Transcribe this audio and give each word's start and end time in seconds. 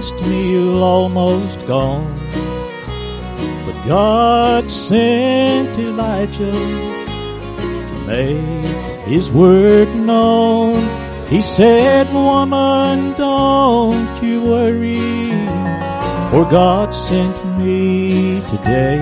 Last 0.00 0.22
meal 0.22 0.82
almost 0.82 1.66
gone. 1.66 2.18
But 3.66 3.86
God 3.86 4.70
sent 4.70 5.78
Elijah 5.78 6.52
to 7.90 8.04
make 8.06 9.04
his 9.06 9.30
word 9.30 9.94
known. 9.94 10.88
He 11.28 11.42
said, 11.42 12.10
woman, 12.14 13.12
don't 13.12 14.22
you 14.22 14.40
worry, 14.40 14.96
for 16.30 16.48
God 16.50 16.94
sent 16.94 17.36
me 17.58 18.40
today. 18.48 19.00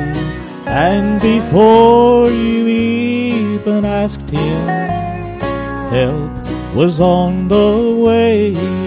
And 0.66 1.22
before 1.22 2.28
you 2.28 2.66
even 2.66 3.84
asked 3.84 4.28
him, 4.28 4.66
help 5.94 6.74
was 6.74 6.98
on 6.98 7.46
the 7.46 7.94
way. 8.04 8.77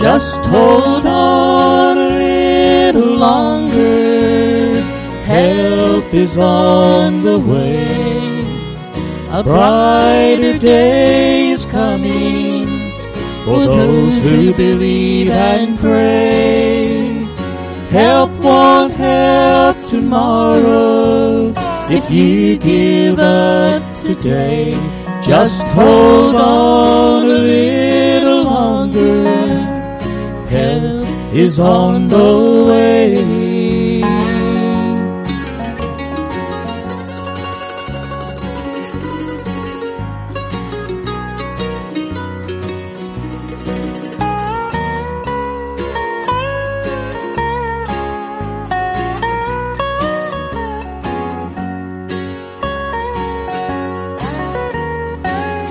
Just 0.00 0.44
hold 0.44 1.06
on 1.06 1.98
a 1.98 2.08
little 2.10 3.16
longer. 3.16 4.80
Help 5.24 6.14
is 6.14 6.38
on 6.38 7.24
the 7.24 7.40
way. 7.40 8.38
A 9.30 9.42
brighter 9.42 10.56
day 10.56 11.50
is 11.50 11.66
coming 11.66 12.68
for 13.44 13.66
those 13.66 14.22
who 14.22 14.54
believe 14.54 15.30
and 15.30 15.76
pray. 15.76 17.08
Help 17.90 18.30
won't 18.38 18.94
help 18.94 19.84
tomorrow 19.86 21.52
if 21.90 22.08
you 22.08 22.56
give 22.56 23.18
up 23.18 23.82
today. 23.96 24.78
Just 25.24 25.66
hold 25.72 26.36
on 26.36 27.24
a 27.24 27.26
little 27.26 27.77
is 31.32 31.58
on 31.58 32.08
the 32.08 32.64
way. 32.68 33.98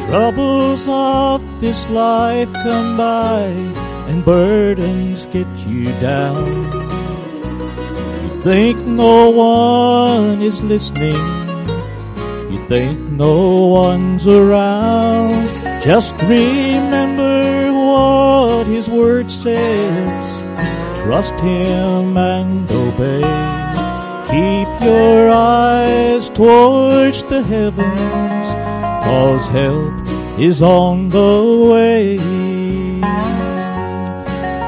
Troubles 0.08 0.88
of 0.88 1.62
this 1.62 1.90
life 1.90 2.52
come 2.54 2.98
by 2.98 3.87
and 4.08 4.24
burdens 4.24 5.26
get 5.28 5.48
you 5.68 5.86
down. 6.00 6.46
You 8.24 8.42
think 8.42 8.86
no 8.86 9.30
one 9.30 10.42
is 10.42 10.64
listening. 10.64 11.16
You 12.52 12.66
think 12.68 12.98
no 13.12 13.68
one's 13.68 14.26
around. 14.26 15.48
Just 15.82 16.14
remember 16.24 17.74
what 17.74 18.68
his 18.68 18.90
word 18.90 19.30
says. 19.30 20.42
Trust 21.02 21.40
him 21.40 22.18
and 22.18 22.70
obey. 22.72 23.22
Keep 24.28 24.82
your 24.82 25.30
eyes 25.30 26.30
towards 26.30 27.24
the 27.26 27.42
heavens, 27.44 28.46
cause 29.06 29.48
help 29.50 29.94
is 30.38 30.62
on 30.62 31.08
the 31.10 31.68
way. 31.72 32.37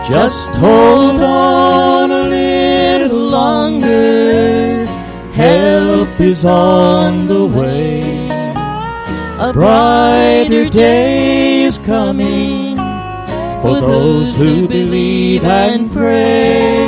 Just 0.09 0.55
hold 0.55 1.21
on 1.21 2.11
a 2.11 2.23
little 2.23 3.29
longer. 3.29 4.83
Help 5.33 6.19
is 6.19 6.43
on 6.43 7.27
the 7.27 7.45
way. 7.45 8.27
A 9.37 9.53
brighter 9.53 10.67
day 10.67 11.61
is 11.61 11.77
coming 11.83 12.75
for 13.61 13.79
those 13.79 14.35
who 14.35 14.67
believe 14.67 15.43
and 15.43 15.91
pray. 15.91 16.87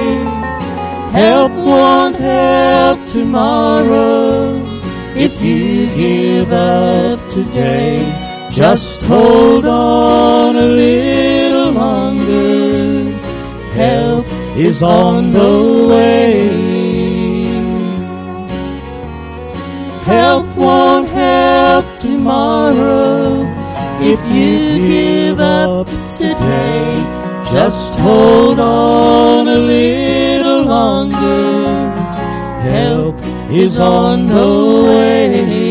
Help 1.12 1.52
won't 1.52 2.16
help 2.16 3.06
tomorrow 3.08 4.56
if 5.16 5.40
you 5.40 5.86
give 5.96 6.52
up 6.52 7.20
today. 7.30 8.00
Just 8.52 9.03
hold 9.03 9.68
on 9.68 10.56
a 10.56 10.66
little 10.66 11.72
longer. 11.72 12.71
Help 13.74 14.26
is 14.58 14.84
on 14.84 15.32
the 15.32 15.88
way. 15.90 16.50
Help 20.04 20.46
won't 20.58 21.09
help 21.09 21.86
tomorrow 21.96 23.46
if 24.02 24.20
you 24.36 24.88
give 24.88 25.40
up 25.40 25.88
today. 26.18 27.22
Just 27.50 27.98
hold 28.00 28.59
on 28.59 29.48
a 29.48 29.58
little 29.58 30.64
longer. 30.64 31.92
Help 32.62 33.16
is 33.52 33.80
on 33.80 34.26
the 34.26 34.86
way. 34.90 35.71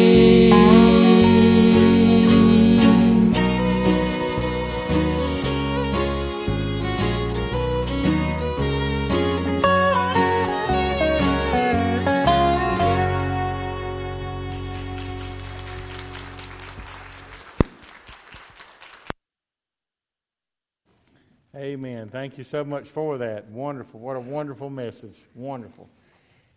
Thank 22.31 22.39
you 22.39 22.45
so 22.45 22.63
much 22.63 22.87
for 22.87 23.19
that. 23.19 23.49
Wonderful. 23.49 23.99
What 23.99 24.17
a 24.17 24.21
wonderful 24.21 24.71
message. 24.71 25.17
Wonderful. 25.35 25.91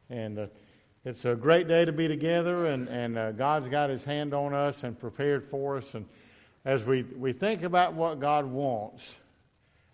And 0.07 0.37
uh, 0.37 0.47
it's 1.03 1.25
a 1.25 1.33
great 1.33 1.67
day 1.67 1.83
to 1.83 1.91
be 1.91 2.07
together, 2.07 2.67
and, 2.67 2.87
and 2.89 3.17
uh, 3.17 3.31
God's 3.31 3.69
got 3.69 3.89
His 3.89 4.03
hand 4.03 4.35
on 4.35 4.53
us 4.53 4.83
and 4.83 4.99
prepared 4.99 5.43
for 5.43 5.77
us. 5.77 5.95
And 5.95 6.05
as 6.63 6.83
we, 6.83 7.01
we 7.17 7.33
think 7.33 7.63
about 7.63 7.95
what 7.95 8.19
God 8.19 8.45
wants 8.45 9.15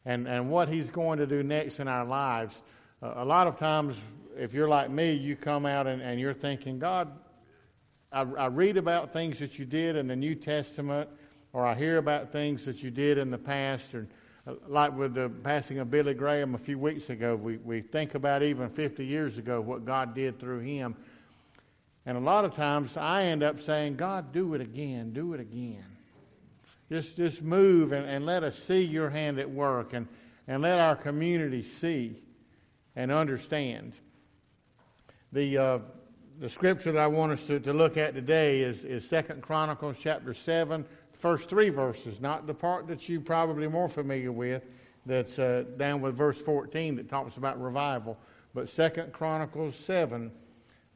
and, 0.04 0.28
and 0.28 0.50
what 0.52 0.68
He's 0.68 0.90
going 0.90 1.18
to 1.20 1.26
do 1.26 1.44
next 1.44 1.80
in 1.80 1.88
our 1.88 2.04
lives, 2.04 2.62
uh, 3.02 3.14
a 3.16 3.24
lot 3.24 3.48
of 3.48 3.58
times, 3.58 3.96
if 4.38 4.54
you're 4.54 4.68
like 4.68 4.92
me, 4.92 5.14
you 5.14 5.38
come 5.38 5.66
out 5.66 5.88
and, 5.88 6.02
and 6.02 6.20
you're 6.20 6.34
thinking, 6.34 6.78
God, 6.78 7.10
I, 8.12 8.24
I 8.24 8.48
read 8.48 8.76
about 8.76 9.14
things 9.14 9.40
that 9.40 9.58
you 9.58 9.64
did 9.64 9.96
in 9.96 10.10
the 10.10 10.16
New 10.18 10.36
Testament, 10.36 11.10
or 11.54 11.66
I 11.66 11.74
hear 11.74 12.00
about 12.00 12.34
things 12.34 12.66
that 12.66 12.84
you 12.84 12.92
did 12.92 13.18
in 13.18 13.32
the 13.32 13.38
past, 13.38 13.96
or 13.96 14.10
like 14.68 14.96
with 14.96 15.14
the 15.14 15.30
passing 15.30 15.80
of 15.80 15.92
Billy 15.92 16.14
Graham 16.14 16.56
a 16.56 16.58
few 16.58 16.78
weeks 16.78 17.10
ago, 17.10 17.36
we, 17.36 17.58
we 17.58 17.82
think 17.82 18.16
about 18.16 18.44
even 18.44 18.70
50 18.70 19.06
years 19.06 19.38
ago 19.38 19.62
what 19.62 19.86
God 19.86 20.16
did 20.16 20.40
through 20.40 20.60
him. 20.60 20.96
And 22.06 22.18
a 22.18 22.22
lot 22.22 22.46
of 22.46 22.56
times 22.56 22.96
I 22.98 23.26
end 23.26 23.44
up 23.44 23.62
saying, 23.62 23.96
God, 23.98 24.32
do 24.32 24.54
it 24.54 24.62
again, 24.62 25.14
do 25.14 25.34
it 25.34 25.40
again. 25.40 25.86
Just, 26.90 27.16
just 27.18 27.42
move 27.42 27.92
and, 27.92 28.08
and 28.08 28.26
let 28.26 28.44
us 28.44 28.58
see 28.58 28.82
your 28.82 29.10
hand 29.10 29.38
at 29.40 29.50
work 29.50 29.94
and, 29.94 30.08
and 30.48 30.62
let 30.64 30.80
our 30.80 30.96
community 30.96 31.62
see 31.62 32.20
and 32.96 33.12
understand. 33.12 33.94
The, 35.32 35.58
uh, 35.58 35.80
the 36.40 36.50
scripture 36.50 36.92
that 36.94 37.00
I 37.00 37.08
want 37.08 37.34
us 37.34 37.44
to, 37.44 37.60
to 37.60 37.74
look 37.74 37.98
at 37.98 38.16
today 38.16 38.62
is, 38.62 38.86
is 38.86 39.08
2 39.08 39.22
Chronicles 39.42 39.98
chapter 40.02 40.34
7, 40.34 40.86
first 41.20 41.50
three 41.50 41.70
verses, 41.70 42.20
not 42.20 42.48
the 42.48 42.54
part 42.54 42.88
that 42.88 43.08
you're 43.08 43.22
probably 43.22 43.68
more 43.68 43.90
familiar 43.90 44.32
with, 44.32 44.64
that's 45.06 45.38
uh, 45.40 45.66
down 45.78 46.02
with 46.02 46.16
verse 46.16 46.40
14 46.40 46.96
that 46.96 47.10
talks 47.10 47.38
about 47.38 47.62
revival, 47.62 48.18
but 48.54 48.70
Second 48.70 49.12
Chronicles 49.12 49.76
7, 49.76 50.32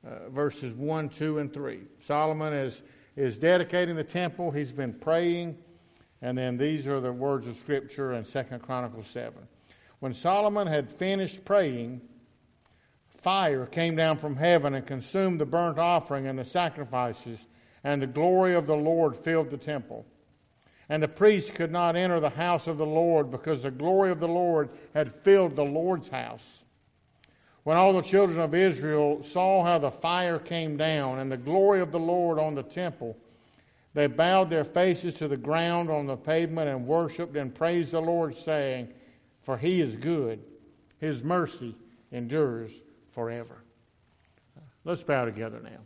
uh, 0.05 0.29
verses 0.29 0.73
1, 0.73 1.09
2, 1.09 1.39
and 1.39 1.53
3. 1.53 1.81
Solomon 1.99 2.53
is, 2.53 2.81
is 3.15 3.37
dedicating 3.37 3.95
the 3.95 4.03
temple. 4.03 4.51
He's 4.51 4.71
been 4.71 4.93
praying, 4.93 5.57
and 6.21 6.37
then 6.37 6.57
these 6.57 6.87
are 6.87 6.99
the 6.99 7.11
words 7.11 7.47
of 7.47 7.57
Scripture 7.57 8.13
in 8.13 8.23
Second 8.23 8.61
Chronicles 8.61 9.07
7. 9.07 9.33
When 9.99 10.13
Solomon 10.13 10.67
had 10.67 10.91
finished 10.91 11.45
praying, 11.45 12.01
fire 13.17 13.65
came 13.65 13.95
down 13.95 14.17
from 14.17 14.35
heaven 14.35 14.75
and 14.75 14.85
consumed 14.85 15.39
the 15.39 15.45
burnt 15.45 15.79
offering 15.79 16.27
and 16.27 16.37
the 16.37 16.45
sacrifices, 16.45 17.39
and 17.83 18.01
the 18.01 18.07
glory 18.07 18.53
of 18.53 18.67
the 18.67 18.75
Lord 18.75 19.15
filled 19.15 19.49
the 19.49 19.57
temple. 19.57 20.05
And 20.89 21.01
the 21.01 21.07
priests 21.07 21.49
could 21.51 21.71
not 21.71 21.95
enter 21.95 22.19
the 22.19 22.29
house 22.29 22.67
of 22.67 22.77
the 22.77 22.85
Lord 22.85 23.31
because 23.31 23.63
the 23.63 23.71
glory 23.71 24.11
of 24.11 24.19
the 24.19 24.27
Lord 24.27 24.69
had 24.93 25.13
filled 25.13 25.55
the 25.55 25.63
Lord's 25.63 26.09
house. 26.09 26.63
When 27.63 27.77
all 27.77 27.93
the 27.93 28.01
children 28.01 28.39
of 28.39 28.53
Israel 28.53 29.23
saw 29.23 29.63
how 29.63 29.77
the 29.77 29.89
fire 29.89 30.37
came 30.39 30.75
down 30.75 31.19
and 31.19 31.31
the 31.31 31.37
glory 31.37 31.79
of 31.79 31.91
the 31.91 31.99
Lord 31.99 32.37
on 32.37 32.55
the 32.55 32.63
temple, 32.63 33.15
They 33.93 34.07
bowed 34.07 34.49
their 34.49 34.63
faces 34.63 35.13
to 35.15 35.27
the 35.27 35.37
ground 35.37 35.89
on 35.89 36.07
the 36.07 36.17
pavement 36.17 36.67
and 36.67 36.87
worshiped 36.87 37.35
and 37.35 37.53
praised 37.53 37.91
the 37.91 38.01
Lord, 38.01 38.35
saying, 38.35 38.89
For 39.43 39.57
he 39.57 39.81
is 39.81 39.95
good, 39.95 40.39
his 40.99 41.23
mercy 41.23 41.75
endures 42.11 42.71
forever. 43.11 43.63
Let's 44.83 45.03
bow 45.03 45.25
together 45.25 45.59
now. 45.63 45.79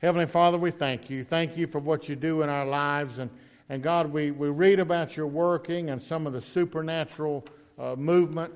Heavenly 0.00 0.26
Father, 0.26 0.56
we 0.56 0.70
thank 0.70 1.10
you. 1.10 1.24
Thank 1.24 1.56
you 1.56 1.66
for 1.66 1.80
what 1.80 2.08
you 2.08 2.14
do 2.14 2.42
in 2.42 2.48
our 2.48 2.64
lives. 2.64 3.18
And, 3.18 3.28
and 3.68 3.82
God, 3.82 4.12
we, 4.12 4.30
we 4.30 4.48
read 4.48 4.80
about 4.80 5.16
your 5.16 5.26
working 5.26 5.90
and 5.90 6.00
some 6.00 6.26
of 6.26 6.32
the 6.32 6.40
supernatural 6.40 7.44
uh, 7.78 7.96
movement. 7.96 8.52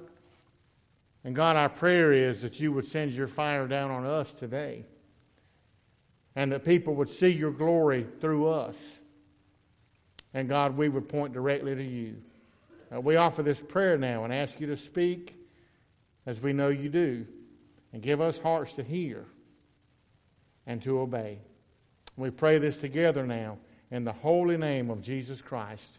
And 1.25 1.37
God, 1.37 1.57
our 1.57 1.69
prayer 1.69 2.13
is 2.13 2.43
that 2.43 2.59
you 2.59 2.73
would 2.73 2.87
send 2.87 3.13
your 3.13 3.29
fire 3.29 3.67
down 3.69 3.91
on 3.91 4.07
us 4.07 4.33
today 4.35 4.85
and 6.35 6.51
that 6.53 6.65
people 6.65 6.95
would 6.95 7.11
see 7.11 7.29
your 7.29 7.51
glory 7.51 8.07
through 8.21 8.49
us. 8.49 8.77
And 10.35 10.49
God, 10.49 10.77
we 10.77 10.89
would 10.89 11.09
point 11.09 11.35
directly 11.35 11.75
to 11.75 11.85
you. 11.85 12.17
Uh, 12.95 13.01
we 13.01 13.17
offer 13.17 13.43
this 13.43 13.61
prayer 13.61 13.99
now 13.99 14.25
and 14.25 14.33
ask 14.33 14.59
you 14.59 14.67
to 14.69 14.77
speak 14.77 15.35
as 16.27 16.41
we 16.41 16.53
know 16.53 16.69
you 16.69 16.89
do, 16.89 17.27
and 17.93 18.01
give 18.01 18.21
us 18.21 18.39
hearts 18.39 18.75
to 18.75 18.83
hear 18.83 19.25
and 20.67 20.81
to 20.83 21.01
obey. 21.01 21.39
We 22.17 22.31
pray 22.31 22.59
this 22.59 22.79
together 22.79 23.27
now 23.27 23.59
in 23.93 24.05
the 24.05 24.13
holy 24.13 24.57
name 24.57 24.91
of 24.91 25.03
Jesus 25.03 25.43
Christ. 25.43 25.99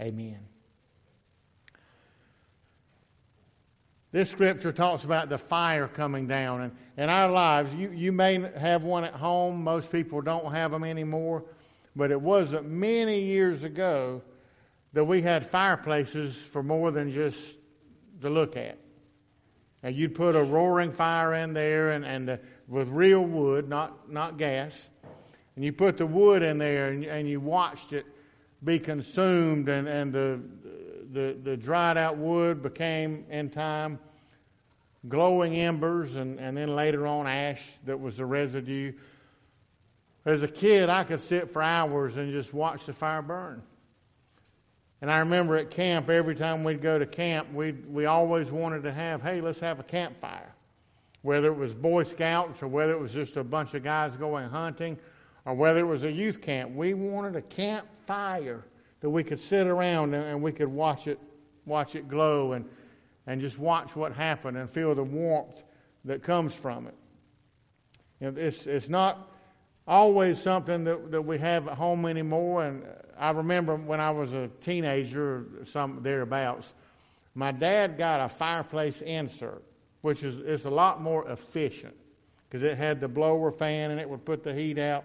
Amen. 0.00 0.40
This 4.10 4.28
scripture 4.28 4.72
talks 4.72 5.04
about 5.04 5.28
the 5.28 5.38
fire 5.38 5.86
coming 5.86 6.26
down. 6.26 6.62
And 6.62 6.72
in 6.96 7.08
our 7.08 7.30
lives, 7.30 7.72
you, 7.74 7.90
you 7.92 8.10
may 8.10 8.40
have 8.56 8.82
one 8.82 9.04
at 9.04 9.14
home. 9.14 9.62
Most 9.62 9.92
people 9.92 10.20
don't 10.22 10.52
have 10.52 10.72
them 10.72 10.82
anymore. 10.82 11.44
But 11.94 12.10
it 12.10 12.20
wasn't 12.20 12.68
many 12.68 13.20
years 13.20 13.62
ago 13.62 14.20
that 14.92 15.04
we 15.04 15.22
had 15.22 15.46
fireplaces 15.46 16.36
for 16.36 16.64
more 16.64 16.90
than 16.90 17.12
just 17.12 17.58
to 18.22 18.30
look 18.30 18.56
at. 18.56 18.76
And 19.84 19.94
you'd 19.94 20.16
put 20.16 20.34
a 20.34 20.42
roaring 20.42 20.90
fire 20.90 21.34
in 21.34 21.52
there 21.52 21.90
and, 21.90 22.04
and 22.04 22.26
the, 22.26 22.40
with 22.66 22.88
real 22.88 23.22
wood, 23.22 23.68
not, 23.68 24.10
not 24.10 24.36
gas. 24.36 24.72
And 25.58 25.64
you 25.64 25.72
put 25.72 25.96
the 25.96 26.06
wood 26.06 26.44
in 26.44 26.56
there 26.56 26.90
and, 26.90 27.04
and 27.04 27.28
you 27.28 27.40
watched 27.40 27.92
it 27.92 28.06
be 28.62 28.78
consumed 28.78 29.68
and, 29.68 29.88
and 29.88 30.12
the, 30.12 30.38
the, 31.12 31.36
the 31.42 31.56
dried 31.56 31.96
out 31.98 32.16
wood 32.16 32.62
became, 32.62 33.24
in 33.28 33.50
time, 33.50 33.98
glowing 35.08 35.56
embers 35.56 36.14
and, 36.14 36.38
and 36.38 36.56
then 36.56 36.76
later 36.76 37.08
on 37.08 37.26
ash 37.26 37.60
that 37.86 37.98
was 37.98 38.18
the 38.18 38.24
residue. 38.24 38.92
As 40.24 40.44
a 40.44 40.46
kid, 40.46 40.88
I 40.88 41.02
could 41.02 41.24
sit 41.24 41.50
for 41.50 41.60
hours 41.60 42.16
and 42.18 42.30
just 42.30 42.54
watch 42.54 42.86
the 42.86 42.92
fire 42.92 43.20
burn. 43.20 43.60
And 45.02 45.10
I 45.10 45.18
remember 45.18 45.56
at 45.56 45.72
camp, 45.72 46.08
every 46.08 46.36
time 46.36 46.62
we'd 46.62 46.80
go 46.80 47.00
to 47.00 47.06
camp, 47.06 47.52
we 47.52 47.72
we 47.72 48.06
always 48.06 48.52
wanted 48.52 48.84
to 48.84 48.92
have, 48.92 49.22
hey, 49.22 49.40
let's 49.40 49.58
have 49.58 49.80
a 49.80 49.84
campfire. 49.84 50.54
Whether 51.22 51.48
it 51.48 51.56
was 51.56 51.74
Boy 51.74 52.04
Scouts 52.04 52.62
or 52.62 52.68
whether 52.68 52.92
it 52.92 53.00
was 53.00 53.12
just 53.12 53.36
a 53.36 53.42
bunch 53.42 53.74
of 53.74 53.82
guys 53.82 54.14
going 54.14 54.48
hunting 54.48 54.96
or 55.48 55.54
whether 55.54 55.80
it 55.80 55.86
was 55.86 56.04
a 56.04 56.12
youth 56.12 56.42
camp, 56.42 56.74
we 56.74 56.92
wanted 56.92 57.34
a 57.34 57.40
campfire 57.40 58.66
that 59.00 59.08
we 59.08 59.24
could 59.24 59.40
sit 59.40 59.66
around 59.66 60.12
and, 60.12 60.22
and 60.22 60.42
we 60.42 60.52
could 60.52 60.68
watch 60.68 61.06
it, 61.06 61.18
watch 61.64 61.94
it 61.94 62.06
glow 62.06 62.52
and, 62.52 62.68
and 63.26 63.40
just 63.40 63.58
watch 63.58 63.96
what 63.96 64.12
happened 64.12 64.58
and 64.58 64.68
feel 64.68 64.94
the 64.94 65.02
warmth 65.02 65.62
that 66.04 66.22
comes 66.22 66.52
from 66.52 66.86
it. 66.86 66.94
You 68.20 68.30
know, 68.30 68.38
it's, 68.38 68.66
it's 68.66 68.90
not 68.90 69.32
always 69.86 70.38
something 70.38 70.84
that, 70.84 71.10
that 71.12 71.22
we 71.22 71.38
have 71.38 71.66
at 71.66 71.78
home 71.78 72.04
anymore. 72.04 72.66
And 72.66 72.84
I 73.18 73.30
remember 73.30 73.74
when 73.76 74.00
I 74.00 74.10
was 74.10 74.34
a 74.34 74.48
teenager, 74.60 75.46
some 75.64 76.00
thereabouts, 76.02 76.74
my 77.34 77.52
dad 77.52 77.96
got 77.96 78.20
a 78.20 78.28
fireplace 78.28 79.00
insert, 79.00 79.62
which 80.02 80.24
is, 80.24 80.40
is 80.40 80.66
a 80.66 80.70
lot 80.70 81.00
more 81.00 81.26
efficient 81.30 81.96
because 82.50 82.62
it 82.62 82.76
had 82.76 83.00
the 83.00 83.08
blower 83.08 83.50
fan 83.50 83.92
and 83.92 83.98
it 83.98 84.06
would 84.06 84.26
put 84.26 84.44
the 84.44 84.52
heat 84.52 84.78
out. 84.78 85.04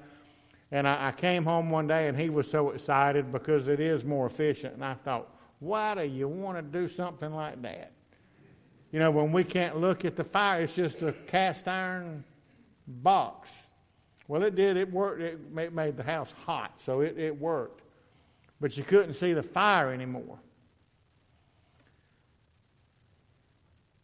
And 0.73 0.87
I, 0.87 1.09
I 1.09 1.11
came 1.11 1.45
home 1.45 1.69
one 1.69 1.85
day 1.85 2.07
and 2.07 2.19
he 2.19 2.31
was 2.31 2.49
so 2.49 2.71
excited 2.71 3.31
because 3.31 3.67
it 3.67 3.79
is 3.79 4.03
more 4.03 4.25
efficient. 4.25 4.73
And 4.73 4.83
I 4.83 4.95
thought, 4.95 5.29
why 5.59 5.93
do 5.93 6.03
you 6.03 6.27
want 6.27 6.57
to 6.57 6.63
do 6.63 6.89
something 6.89 7.31
like 7.31 7.61
that? 7.61 7.91
You 8.91 8.97
know, 8.97 9.11
when 9.11 9.31
we 9.31 9.43
can't 9.43 9.77
look 9.77 10.03
at 10.03 10.15
the 10.15 10.23
fire, 10.23 10.61
it's 10.61 10.73
just 10.73 11.03
a 11.03 11.13
cast 11.27 11.67
iron 11.67 12.23
box. 12.87 13.49
Well, 14.27 14.41
it 14.41 14.55
did. 14.55 14.75
It 14.75 14.91
worked. 14.91 15.21
It 15.21 15.73
made 15.73 15.95
the 15.95 16.03
house 16.03 16.33
hot, 16.45 16.81
so 16.83 17.01
it, 17.01 17.19
it 17.19 17.39
worked. 17.39 17.81
But 18.59 18.75
you 18.75 18.83
couldn't 18.83 19.13
see 19.13 19.33
the 19.33 19.43
fire 19.43 19.93
anymore. 19.93 20.39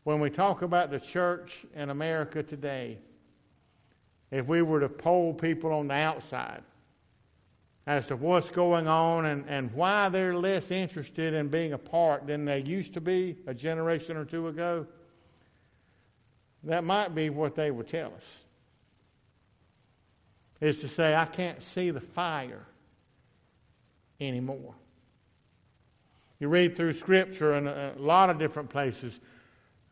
When 0.04 0.20
we 0.20 0.30
talk 0.30 0.62
about 0.62 0.92
the 0.92 1.00
church 1.00 1.66
in 1.76 1.90
America 1.90 2.44
today, 2.44 3.00
if 4.32 4.48
we 4.48 4.62
were 4.62 4.80
to 4.80 4.90
poll 4.90 5.34
people 5.34 5.72
on 5.74 5.88
the 5.88 5.96
outside 5.96 6.62
as 7.88 8.06
to 8.08 8.16
what's 8.16 8.52
going 8.52 8.88
on 8.88 9.26
and, 9.26 9.46
and 9.48 9.72
why 9.74 10.10
they're 10.10 10.36
less 10.36 10.70
interested 10.70 11.34
in 11.34 11.48
being 11.48 11.74
a 11.74 11.78
part 11.78 12.28
than 12.28 12.46
they 12.46 12.62
used 12.62 12.94
to 12.94 13.02
be 13.02 13.36
a 13.48 13.54
generation 13.54 14.16
or 14.16 14.26
two 14.26 14.48
ago, 14.48 14.86
that 16.64 16.84
might 16.84 17.16
be 17.16 17.30
what 17.30 17.56
they 17.56 17.72
would 17.72 17.88
tell 17.88 18.14
us. 18.14 18.24
Is 20.62 20.82
to 20.82 20.90
say, 20.90 21.16
I 21.16 21.26
can't 21.26 21.64
see 21.64 21.90
the 21.90 22.02
fire 22.02 22.66
anymore. 24.20 24.76
You 26.40 26.50
read 26.50 26.76
through 26.76 26.94
Scripture 26.94 27.56
in 27.56 27.68
a 27.68 27.94
lot 27.98 28.30
of 28.30 28.38
different 28.38 28.70
places, 28.70 29.20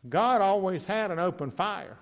God 0.08 0.40
always 0.40 0.84
had 0.84 1.10
an 1.10 1.18
open 1.18 1.50
fire. 1.50 1.96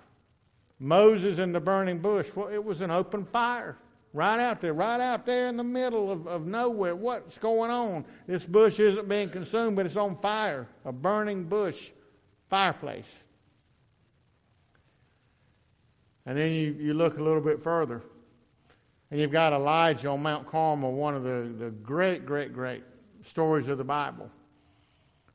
Moses 0.79 1.39
in 1.39 1.51
the 1.51 1.59
burning 1.59 1.99
bush, 1.99 2.29
well, 2.35 2.49
it 2.49 2.63
was 2.63 2.81
an 2.81 2.91
open 2.91 3.25
fire. 3.25 3.77
Right 4.13 4.39
out 4.39 4.61
there, 4.61 4.73
right 4.73 5.01
out 5.01 5.25
there 5.25 5.47
in 5.47 5.57
the 5.57 5.63
middle 5.63 6.11
of, 6.11 6.27
of 6.27 6.45
nowhere. 6.45 6.95
What's 6.95 7.37
going 7.37 7.69
on? 7.69 8.05
This 8.25 8.45
bush 8.45 8.79
isn't 8.79 9.07
being 9.07 9.29
consumed, 9.29 9.75
but 9.75 9.85
it's 9.85 9.97
on 9.97 10.17
fire. 10.21 10.67
A 10.85 10.91
burning 10.91 11.43
bush 11.43 11.89
fireplace. 12.49 13.09
And 16.25 16.37
then 16.37 16.51
you, 16.51 16.75
you 16.79 16.93
look 16.93 17.17
a 17.17 17.23
little 17.23 17.41
bit 17.41 17.63
further, 17.63 18.01
and 19.11 19.19
you've 19.19 19.31
got 19.31 19.53
Elijah 19.53 20.09
on 20.09 20.21
Mount 20.21 20.47
Carmel, 20.47 20.93
one 20.93 21.15
of 21.15 21.23
the, 21.23 21.53
the 21.57 21.71
great, 21.71 22.25
great, 22.25 22.53
great 22.53 22.83
stories 23.23 23.67
of 23.67 23.77
the 23.77 23.83
Bible 23.83 24.29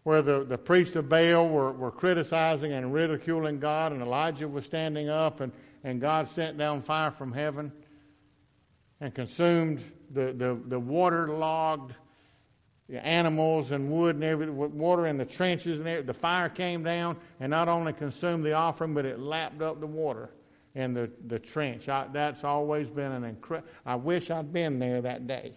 where 0.05 0.23
the, 0.23 0.45
the 0.45 0.59
priests 0.59 0.97
of 0.97 1.09
Baal 1.09 1.49
were, 1.49 1.73
were 1.73 1.91
criticizing 1.91 2.73
and 2.73 2.93
ridiculing 2.93 3.61
God, 3.61 3.93
and 3.93 4.03
Elijah 4.03 4.49
was 4.49 4.65
standing 4.65 5.09
up, 5.09 5.41
and, 5.41 5.53
and 5.85 6.01
God 6.01 6.29
sent 6.29 6.59
down 6.59 6.83
fire 6.83 7.11
from 7.11 7.33
heaven 7.33 7.73
and 9.01 9.15
consumed 9.15 9.83
the, 10.11 10.33
the, 10.33 10.59
the 10.67 10.79
waterlogged 10.79 11.95
animals 12.91 13.71
and 13.71 13.91
wood 13.91 14.17
and 14.17 14.25
everything, 14.25 14.57
water 14.57 15.07
in 15.07 15.17
the 15.17 15.25
trenches 15.25 15.79
and 15.79 15.89
everything. 15.89 16.07
The 16.07 16.15
fire 16.15 16.49
came 16.49 16.83
down 16.83 17.17
and 17.41 17.51
not 17.51 17.69
only 17.69 17.93
consumed 17.93 18.45
the 18.45 18.53
offering, 18.53 18.95
but 18.95 19.05
it 19.05 19.19
lapped 19.19 19.63
up 19.63 19.81
the 19.81 19.87
water 19.87 20.31
in 20.75 20.95
the, 20.95 21.11
the 21.27 21.39
trench. 21.39 21.89
I, 21.89 22.07
that's 22.13 22.45
always 22.45 22.89
been 22.89 23.13
an 23.13 23.25
incredible. 23.25 23.71
I 23.87 23.95
wish 23.97 24.31
I'd 24.31 24.53
been 24.53 24.79
there 24.79 25.01
that 25.03 25.27
day. 25.27 25.55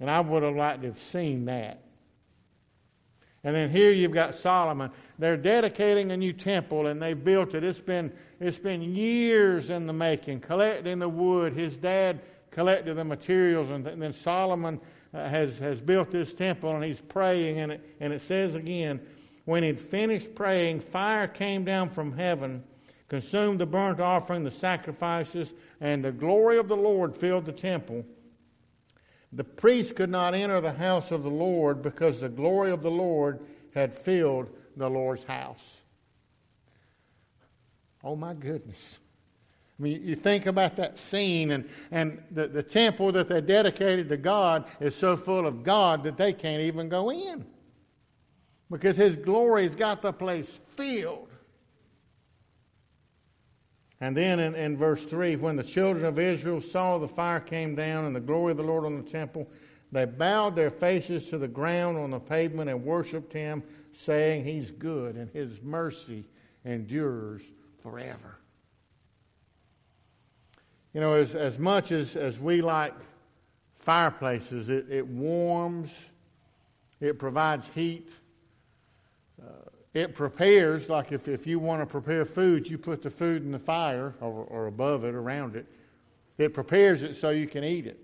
And 0.00 0.10
I 0.10 0.20
would 0.20 0.42
have 0.42 0.56
liked 0.56 0.82
to 0.82 0.88
have 0.88 0.98
seen 0.98 1.44
that. 1.46 1.83
And 3.44 3.54
then 3.54 3.70
here 3.70 3.90
you've 3.90 4.12
got 4.12 4.34
Solomon. 4.34 4.90
They're 5.18 5.36
dedicating 5.36 6.10
a 6.10 6.16
new 6.16 6.32
temple 6.32 6.86
and 6.86 7.00
they've 7.00 7.22
built 7.22 7.54
it. 7.54 7.62
It's 7.62 7.78
been, 7.78 8.10
it's 8.40 8.58
been 8.58 8.82
years 8.82 9.68
in 9.68 9.86
the 9.86 9.92
making, 9.92 10.40
collecting 10.40 10.98
the 10.98 11.08
wood. 11.08 11.52
His 11.52 11.76
dad 11.76 12.20
collected 12.50 12.94
the 12.94 13.04
materials, 13.04 13.70
and, 13.70 13.84
th- 13.84 13.92
and 13.92 14.02
then 14.02 14.12
Solomon 14.12 14.80
uh, 15.12 15.28
has, 15.28 15.58
has 15.58 15.80
built 15.80 16.10
this 16.10 16.32
temple 16.32 16.74
and 16.74 16.82
he's 16.82 17.00
praying. 17.00 17.60
And 17.60 17.72
it, 17.72 17.96
and 18.00 18.12
it 18.12 18.22
says 18.22 18.54
again, 18.54 19.00
when 19.44 19.62
he'd 19.62 19.80
finished 19.80 20.34
praying, 20.34 20.80
fire 20.80 21.28
came 21.28 21.64
down 21.64 21.90
from 21.90 22.16
heaven, 22.16 22.64
consumed 23.08 23.60
the 23.60 23.66
burnt 23.66 24.00
offering, 24.00 24.42
the 24.42 24.50
sacrifices, 24.50 25.52
and 25.82 26.02
the 26.02 26.12
glory 26.12 26.56
of 26.56 26.68
the 26.68 26.76
Lord 26.76 27.14
filled 27.14 27.44
the 27.44 27.52
temple. 27.52 28.06
The 29.34 29.44
priest 29.44 29.96
could 29.96 30.10
not 30.10 30.34
enter 30.34 30.60
the 30.60 30.72
house 30.72 31.10
of 31.10 31.22
the 31.22 31.30
Lord 31.30 31.82
because 31.82 32.20
the 32.20 32.28
glory 32.28 32.70
of 32.70 32.82
the 32.82 32.90
Lord 32.90 33.40
had 33.74 33.92
filled 33.94 34.48
the 34.76 34.88
Lord's 34.88 35.24
house. 35.24 35.76
Oh 38.04 38.14
my 38.14 38.34
goodness. 38.34 38.78
I 39.78 39.82
mean, 39.82 40.02
you 40.04 40.14
think 40.14 40.46
about 40.46 40.76
that 40.76 40.98
scene, 40.98 41.50
and, 41.50 41.68
and 41.90 42.22
the, 42.30 42.46
the 42.46 42.62
temple 42.62 43.10
that 43.12 43.28
they 43.28 43.40
dedicated 43.40 44.08
to 44.10 44.16
God 44.16 44.66
is 44.78 44.94
so 44.94 45.16
full 45.16 45.48
of 45.48 45.64
God 45.64 46.04
that 46.04 46.16
they 46.16 46.32
can't 46.32 46.62
even 46.62 46.88
go 46.88 47.10
in. 47.10 47.44
Because 48.70 48.96
His 48.96 49.16
glory's 49.16 49.74
got 49.74 50.00
the 50.00 50.12
place 50.12 50.60
filled. 50.76 51.28
And 54.00 54.16
then 54.16 54.40
in, 54.40 54.54
in 54.54 54.76
verse 54.76 55.04
3, 55.04 55.36
when 55.36 55.56
the 55.56 55.62
children 55.62 56.04
of 56.04 56.18
Israel 56.18 56.60
saw 56.60 56.98
the 56.98 57.08
fire 57.08 57.40
came 57.40 57.74
down 57.74 58.04
and 58.04 58.14
the 58.14 58.20
glory 58.20 58.50
of 58.50 58.56
the 58.56 58.64
Lord 58.64 58.84
on 58.84 58.96
the 58.96 59.08
temple, 59.08 59.48
they 59.92 60.04
bowed 60.04 60.56
their 60.56 60.70
faces 60.70 61.28
to 61.28 61.38
the 61.38 61.48
ground 61.48 61.96
on 61.96 62.10
the 62.10 62.18
pavement 62.18 62.68
and 62.68 62.84
worshiped 62.84 63.32
him, 63.32 63.62
saying, 63.92 64.44
He's 64.44 64.72
good 64.72 65.14
and 65.14 65.30
his 65.30 65.62
mercy 65.62 66.24
endures 66.64 67.42
forever. 67.82 68.38
You 70.92 71.00
know, 71.00 71.14
as, 71.14 71.34
as 71.34 71.58
much 71.58 71.92
as, 71.92 72.16
as 72.16 72.38
we 72.38 72.62
like 72.62 72.94
fireplaces, 73.78 74.68
it, 74.68 74.86
it 74.90 75.06
warms, 75.06 75.92
it 77.00 77.18
provides 77.18 77.68
heat, 77.74 78.10
it 79.94 80.14
prepares, 80.14 80.88
like 80.88 81.12
if, 81.12 81.28
if 81.28 81.46
you 81.46 81.58
want 81.58 81.80
to 81.80 81.86
prepare 81.86 82.24
food, 82.24 82.68
you 82.68 82.76
put 82.76 83.02
the 83.02 83.10
food 83.10 83.42
in 83.42 83.52
the 83.52 83.58
fire 83.58 84.14
or, 84.20 84.44
or 84.44 84.66
above 84.66 85.04
it, 85.04 85.14
around 85.14 85.56
it. 85.56 85.66
It 86.36 86.52
prepares 86.52 87.02
it 87.02 87.14
so 87.14 87.30
you 87.30 87.46
can 87.46 87.62
eat 87.62 87.86
it. 87.86 88.00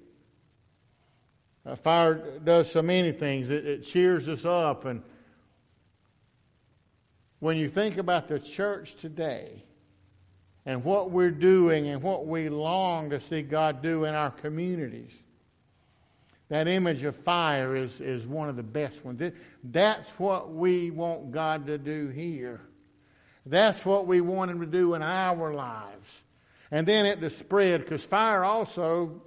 Fire 1.77 2.39
does 2.41 2.71
so 2.71 2.81
many 2.81 3.13
things. 3.13 3.51
It, 3.51 3.67
it 3.67 3.83
cheers 3.83 4.29
us 4.29 4.45
up. 4.45 4.85
And 4.87 5.03
when 7.41 7.57
you 7.57 7.69
think 7.69 7.99
about 7.99 8.29
the 8.29 8.39
church 8.39 8.95
today, 8.95 9.65
and 10.67 10.85
what 10.85 11.11
we're 11.11 11.31
doing 11.31 11.89
and 11.89 12.03
what 12.03 12.27
we 12.27 12.49
long 12.49 13.11
to 13.11 13.21
see 13.21 13.43
God 13.43 13.83
do 13.83 14.05
in 14.05 14.15
our 14.15 14.31
communities. 14.31 15.13
That 16.51 16.67
image 16.67 17.05
of 17.05 17.17
fire 17.17 17.77
is, 17.77 18.01
is 18.01 18.27
one 18.27 18.49
of 18.49 18.57
the 18.57 18.63
best 18.63 19.05
ones. 19.05 19.23
That's 19.65 20.09
what 20.19 20.53
we 20.53 20.91
want 20.91 21.31
God 21.31 21.67
to 21.67 21.79
do 21.79 22.09
here. 22.09 22.61
That's 23.47 23.85
what 23.85 24.07
we 24.07 24.21
want 24.21 24.51
Him 24.51 24.61
to 24.61 24.67
do 24.67 24.95
in 24.95 25.03
our 25.03 25.55
lives. 25.55 26.09
And 26.73 26.87
then 26.87 27.07
it 27.07 27.21
to 27.21 27.31
spread, 27.31 27.83
because 27.83 28.03
fire 28.03 28.45
also, 28.45 29.23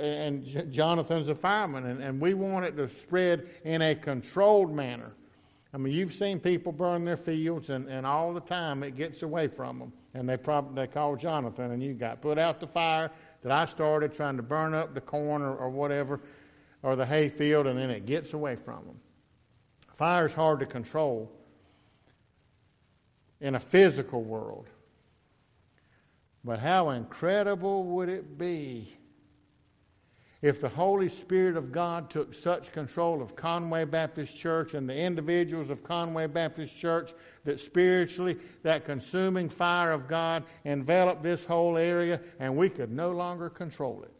and 0.00 0.72
Jonathan's 0.72 1.28
a 1.28 1.34
fireman, 1.34 1.86
and, 1.86 2.02
and 2.02 2.20
we 2.20 2.34
want 2.34 2.64
it 2.64 2.76
to 2.76 2.88
spread 3.00 3.48
in 3.64 3.82
a 3.82 3.94
controlled 3.94 4.72
manner. 4.72 5.12
I 5.74 5.78
mean, 5.78 5.92
you've 5.92 6.12
seen 6.12 6.40
people 6.40 6.72
burn 6.72 7.04
their 7.04 7.16
fields, 7.16 7.70
and, 7.70 7.88
and 7.88 8.06
all 8.06 8.32
the 8.32 8.40
time 8.40 8.82
it 8.82 8.96
gets 8.96 9.22
away 9.22 9.48
from 9.48 9.78
them. 9.78 9.92
And 10.14 10.28
they 10.28 10.36
probably 10.36 10.82
they 10.82 10.92
called 10.92 11.20
Jonathan, 11.20 11.72
and 11.72 11.82
you 11.82 11.94
got 11.94 12.20
put 12.20 12.38
out 12.38 12.60
the 12.60 12.66
fire 12.66 13.10
that 13.42 13.52
I 13.52 13.66
started 13.66 14.14
trying 14.14 14.36
to 14.36 14.42
burn 14.42 14.74
up 14.74 14.94
the 14.94 15.00
corn 15.00 15.42
or, 15.42 15.54
or 15.54 15.70
whatever, 15.70 16.20
or 16.82 16.96
the 16.96 17.06
hay 17.06 17.28
field, 17.28 17.66
and 17.66 17.78
then 17.78 17.90
it 17.90 18.06
gets 18.06 18.32
away 18.32 18.56
from 18.56 18.84
them. 18.86 19.00
Fire 19.94 20.26
is 20.26 20.32
hard 20.32 20.60
to 20.60 20.66
control 20.66 21.30
in 23.40 23.54
a 23.54 23.60
physical 23.60 24.22
world. 24.22 24.66
But 26.44 26.58
how 26.58 26.90
incredible 26.90 27.84
would 27.84 28.08
it 28.08 28.38
be 28.38 28.96
if 30.42 30.60
the 30.60 30.68
Holy 30.68 31.10
Spirit 31.10 31.56
of 31.56 31.70
God 31.70 32.08
took 32.08 32.32
such 32.32 32.72
control 32.72 33.20
of 33.20 33.36
Conway 33.36 33.84
Baptist 33.84 34.36
Church 34.38 34.72
and 34.72 34.88
the 34.88 34.96
individuals 34.96 35.68
of 35.68 35.84
Conway 35.84 36.28
Baptist 36.28 36.74
Church 36.74 37.12
that 37.44 37.60
spiritually 37.60 38.38
that 38.62 38.86
consuming 38.86 39.50
fire 39.50 39.92
of 39.92 40.08
God 40.08 40.44
enveloped 40.64 41.22
this 41.22 41.44
whole 41.44 41.76
area 41.76 42.20
and 42.38 42.56
we 42.56 42.70
could 42.70 42.90
no 42.90 43.10
longer 43.10 43.50
control 43.50 44.02
it. 44.02 44.12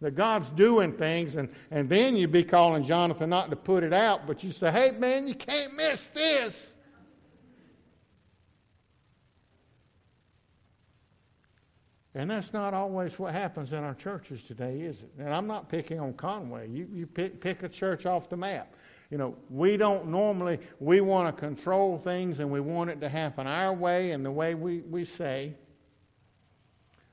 That 0.00 0.12
God's 0.12 0.48
doing 0.50 0.94
things, 0.94 1.34
and, 1.34 1.50
and 1.70 1.88
then 1.88 2.16
you'd 2.16 2.32
be 2.32 2.44
calling 2.44 2.84
Jonathan 2.84 3.28
not 3.28 3.50
to 3.50 3.56
put 3.56 3.84
it 3.84 3.92
out, 3.92 4.26
but 4.26 4.42
you 4.42 4.50
say, 4.50 4.70
hey 4.70 4.92
man, 4.92 5.28
you 5.28 5.34
can't 5.34 5.74
miss 5.74 6.02
this. 6.08 6.72
And 12.14 12.30
that's 12.30 12.52
not 12.52 12.74
always 12.74 13.18
what 13.18 13.32
happens 13.32 13.72
in 13.72 13.84
our 13.84 13.94
churches 13.94 14.42
today, 14.42 14.80
is 14.80 15.02
it? 15.02 15.10
And 15.18 15.32
I'm 15.32 15.46
not 15.46 15.68
picking 15.68 16.00
on 16.00 16.14
Conway. 16.14 16.68
You, 16.68 16.88
you 16.92 17.06
pick, 17.06 17.40
pick 17.40 17.62
a 17.62 17.68
church 17.68 18.04
off 18.04 18.28
the 18.28 18.36
map. 18.36 18.74
You 19.10 19.18
know, 19.18 19.36
we 19.48 19.76
don't 19.76 20.08
normally, 20.08 20.58
we 20.80 21.00
want 21.00 21.34
to 21.34 21.40
control 21.40 21.98
things 21.98 22.40
and 22.40 22.50
we 22.50 22.60
want 22.60 22.90
it 22.90 23.00
to 23.00 23.08
happen 23.08 23.46
our 23.46 23.72
way 23.72 24.10
and 24.10 24.24
the 24.24 24.30
way 24.30 24.54
we, 24.54 24.80
we 24.80 25.04
say. 25.04 25.54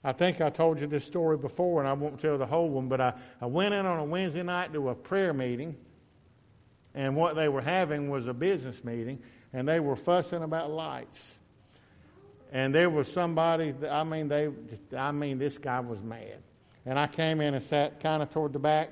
I 0.03 0.11
think 0.11 0.41
I 0.41 0.49
told 0.49 0.79
you 0.79 0.87
this 0.87 1.05
story 1.05 1.37
before 1.37 1.79
and 1.81 1.87
I 1.87 1.93
won't 1.93 2.19
tell 2.19 2.37
the 2.37 2.45
whole 2.45 2.69
one, 2.69 2.87
but 2.87 3.01
I, 3.01 3.13
I 3.41 3.45
went 3.45 3.73
in 3.73 3.85
on 3.85 3.99
a 3.99 4.03
Wednesday 4.05 4.43
night 4.43 4.73
to 4.73 4.89
a 4.89 4.95
prayer 4.95 5.33
meeting 5.33 5.75
and 6.93 7.15
what 7.15 7.35
they 7.35 7.49
were 7.49 7.61
having 7.61 8.09
was 8.09 8.27
a 8.27 8.33
business 8.33 8.83
meeting 8.83 9.19
and 9.53 9.67
they 9.67 9.79
were 9.79 9.95
fussing 9.95 10.43
about 10.43 10.71
lights. 10.71 11.21
And 12.51 12.73
there 12.73 12.89
was 12.89 13.07
somebody, 13.11 13.71
that, 13.71 13.91
I 13.91 14.03
mean, 14.03 14.27
they, 14.27 14.49
I 14.95 15.11
mean, 15.11 15.37
this 15.37 15.57
guy 15.57 15.79
was 15.79 16.01
mad. 16.01 16.39
And 16.85 16.97
I 16.97 17.07
came 17.07 17.41
in 17.41 17.53
and 17.53 17.65
sat 17.65 17.99
kind 17.99 18.23
of 18.23 18.31
toward 18.31 18.53
the 18.53 18.59
back, 18.59 18.89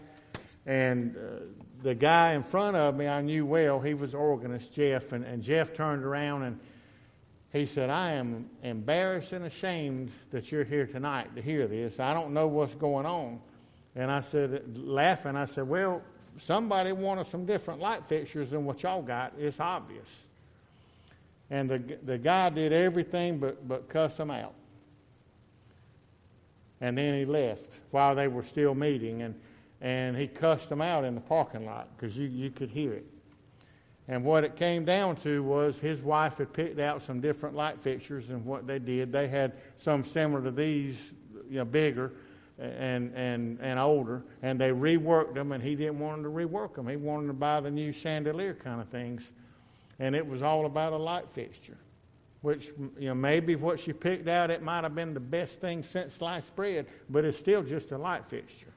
and 0.65 1.15
uh, 1.15 1.45
the 1.81 1.95
guy 1.95 2.33
in 2.33 2.43
front 2.43 2.75
of 2.75 2.95
me 2.95 3.07
I 3.07 3.21
knew 3.21 3.45
well. 3.45 3.79
He 3.79 3.93
was 3.93 4.13
organist, 4.13 4.74
Jeff, 4.74 5.13
and, 5.13 5.24
and 5.24 5.41
Jeff 5.41 5.74
turned 5.74 6.03
around 6.03 6.43
and 6.43 6.59
he 7.55 7.65
said, 7.65 7.89
I 7.89 8.13
am 8.13 8.50
embarrassed 8.63 9.31
and 9.31 9.45
ashamed 9.45 10.12
that 10.31 10.51
you're 10.51 10.65
here 10.65 10.85
tonight 10.85 11.33
to 11.35 11.41
hear 11.41 11.67
this. 11.67 12.01
I 12.01 12.13
don't 12.13 12.33
know 12.33 12.47
what's 12.47 12.75
going 12.75 13.05
on. 13.05 13.39
And 13.95 14.12
I 14.12 14.19
said, 14.19 14.77
laughing, 14.77 15.38
I 15.38 15.45
said, 15.45 15.67
Well, 15.67 16.01
somebody 16.38 16.91
wanted 16.91 17.27
some 17.27 17.45
different 17.45 17.79
light 17.79 18.05
fixtures 18.05 18.50
than 18.50 18.65
what 18.65 18.83
y'all 18.83 19.01
got. 19.01 19.33
It's 19.39 19.62
obvious. 19.62 20.07
And 21.50 21.69
the, 21.69 21.97
the 22.03 22.17
guy 22.17 22.50
did 22.50 22.74
everything 22.74 23.38
but, 23.38 23.65
but 23.65 23.88
cuss 23.88 24.15
them 24.15 24.31
out. 24.31 24.53
And 26.81 26.97
then 26.97 27.17
he 27.17 27.24
left 27.24 27.69
while 27.91 28.15
they 28.15 28.27
were 28.27 28.43
still 28.43 28.75
meeting. 28.75 29.21
And, 29.21 29.33
and 29.79 30.17
he 30.17 30.27
cussed 30.27 30.67
them 30.67 30.81
out 30.81 31.05
in 31.05 31.15
the 31.15 31.21
parking 31.21 31.65
lot 31.65 31.88
because 31.95 32.17
you, 32.17 32.27
you 32.27 32.50
could 32.50 32.69
hear 32.69 32.91
it. 32.91 33.05
And 34.07 34.24
what 34.24 34.43
it 34.43 34.55
came 34.55 34.85
down 34.85 35.15
to 35.17 35.41
was 35.41 35.79
his 35.79 36.01
wife 36.01 36.38
had 36.38 36.53
picked 36.53 36.79
out 36.79 37.01
some 37.01 37.21
different 37.21 37.55
light 37.55 37.79
fixtures, 37.81 38.29
and 38.29 38.45
what 38.45 38.67
they 38.67 38.77
did, 38.77 39.12
they 39.12 39.27
had 39.27 39.53
some 39.77 40.05
similar 40.05 40.43
to 40.43 40.51
these, 40.51 41.13
you 41.50 41.57
know, 41.57 41.65
bigger 41.65 42.12
and 42.59 43.12
and 43.15 43.59
and 43.62 43.79
older, 43.79 44.24
and 44.43 44.59
they 44.59 44.69
reworked 44.69 45.33
them, 45.33 45.51
and 45.51 45.63
he 45.63 45.75
didn't 45.75 46.00
want 46.00 46.21
them 46.21 46.24
to 46.24 46.29
rework 46.29 46.75
them. 46.75 46.88
He 46.88 46.95
wanted 46.95 47.27
to 47.27 47.33
buy 47.33 47.59
the 47.59 47.71
new 47.71 47.91
chandelier 47.91 48.53
kind 48.53 48.79
of 48.79 48.88
things 48.89 49.31
and 50.00 50.15
it 50.15 50.25
was 50.25 50.41
all 50.41 50.65
about 50.65 50.93
a 50.93 50.97
light 50.97 51.25
fixture. 51.33 51.77
Which, 52.41 52.71
you 53.00 53.07
know, 53.07 53.15
maybe 53.15 53.55
what 53.55 53.79
she 53.79 53.91
picked 53.91 54.27
out, 54.27 54.51
it 54.51 54.62
might 54.62 54.83
have 54.83 54.93
been 54.93 55.13
the 55.13 55.19
best 55.19 55.59
thing 55.59 55.81
since 55.81 56.13
sliced 56.13 56.55
bread, 56.55 56.85
but 57.09 57.25
it's 57.25 57.39
still 57.39 57.63
just 57.63 57.91
a 57.91 57.97
light 57.97 58.25
fixture. 58.27 58.71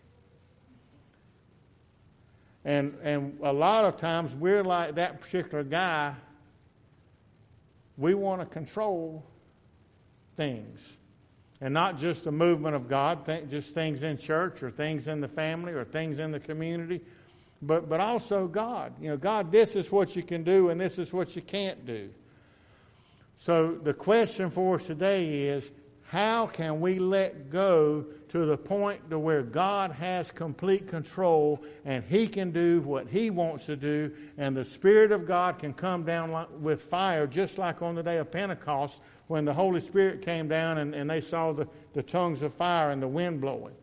And, 2.65 2.97
and 3.03 3.39
a 3.43 3.53
lot 3.53 3.85
of 3.85 3.97
times 3.97 4.35
we're 4.35 4.65
like 4.65 4.97
that 4.97 5.21
particular 5.21 5.65
guy. 5.65 6.15
We 7.97 8.15
want 8.15 8.41
to 8.41 8.47
control 8.47 9.25
things. 10.37 10.81
And 11.61 11.75
not 11.75 11.99
just 11.99 12.25
the 12.25 12.33
movement 12.33 12.77
of 12.77 12.89
God, 12.89 13.27
th- 13.27 13.49
just 13.51 13.75
things 13.75 14.03
in 14.03 14.19
church 14.19 14.63
or 14.63 14.71
things 14.71 15.09
in 15.09 15.21
the 15.21 15.29
family 15.29 15.73
or 15.73 15.85
things 15.85 16.19
in 16.19 16.31
the 16.31 16.39
community, 16.39 17.01
but, 17.63 17.89
but 17.89 17.99
also 17.99 18.47
God. 18.47 18.93
You 19.01 19.11
know, 19.11 19.17
God, 19.17 19.51
this 19.51 19.75
is 19.75 19.91
what 19.91 20.15
you 20.15 20.23
can 20.23 20.45
do 20.45 20.71
and 20.71 20.81
this 20.81 20.99
is 20.99 21.13
what 21.13 21.35
you 21.35 21.43
can't 21.43 21.85
do. 21.85 22.09
So 23.39 23.79
the 23.83 23.95
question 23.95 24.51
for 24.51 24.77
us 24.77 24.85
today 24.85 25.45
is 25.45 25.71
how 26.09 26.47
can 26.47 26.81
we 26.81 26.99
let 26.99 27.51
go 27.51 28.03
to 28.31 28.47
the 28.47 28.57
point 28.57 29.11
to 29.11 29.19
where 29.19 29.43
God 29.43 29.91
has 29.91 30.31
complete 30.31 30.89
control 30.89 31.63
and 31.85 32.03
He 32.03 32.27
can 32.27 32.51
do 32.51 32.81
what 32.81 33.07
He 33.09 33.29
wants 33.29 33.67
to 33.67 33.77
do, 33.77 34.11
and 34.39 34.57
the 34.57 34.65
Spirit 34.65 35.13
of 35.13 35.27
God 35.27 35.59
can 35.59 35.75
come 35.75 36.05
down 36.05 36.47
with 36.63 36.81
fire, 36.81 37.27
just 37.27 37.59
like 37.59 37.83
on 37.83 37.95
the 37.95 38.03
day 38.03 38.17
of 38.17 38.31
Pentecost 38.31 39.01
when 39.27 39.45
the 39.45 39.53
Holy 39.53 39.81
Spirit 39.81 40.23
came 40.23 40.49
down 40.49 40.79
and, 40.79 40.95
and 40.95 41.11
they 41.11 41.21
saw 41.21 41.53
the, 41.53 41.69
the 41.93 42.03
tongues 42.03 42.41
of 42.41 42.55
fire 42.55 42.91
and 42.91 43.03
the 43.03 43.09
wind 43.09 43.43
blowing. 43.43 43.75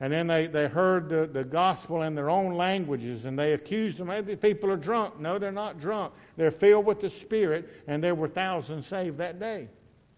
And 0.00 0.12
then 0.12 0.26
they, 0.26 0.48
they 0.48 0.66
heard 0.66 1.08
the, 1.08 1.26
the 1.26 1.44
gospel 1.44 2.02
in 2.02 2.16
their 2.16 2.28
own 2.28 2.54
languages 2.54 3.24
and 3.24 3.38
they 3.38 3.52
accused 3.52 3.98
them, 3.98 4.08
hey, 4.08 4.20
the 4.20 4.36
people 4.36 4.68
are 4.68 4.76
drunk. 4.76 5.20
No, 5.20 5.38
they're 5.38 5.52
not 5.52 5.78
drunk. 5.78 6.12
They're 6.36 6.50
filled 6.50 6.86
with 6.86 7.00
the 7.00 7.10
Spirit, 7.10 7.68
and 7.86 8.02
there 8.02 8.16
were 8.16 8.28
thousands 8.28 8.88
saved 8.88 9.18
that 9.18 9.38
day 9.38 9.68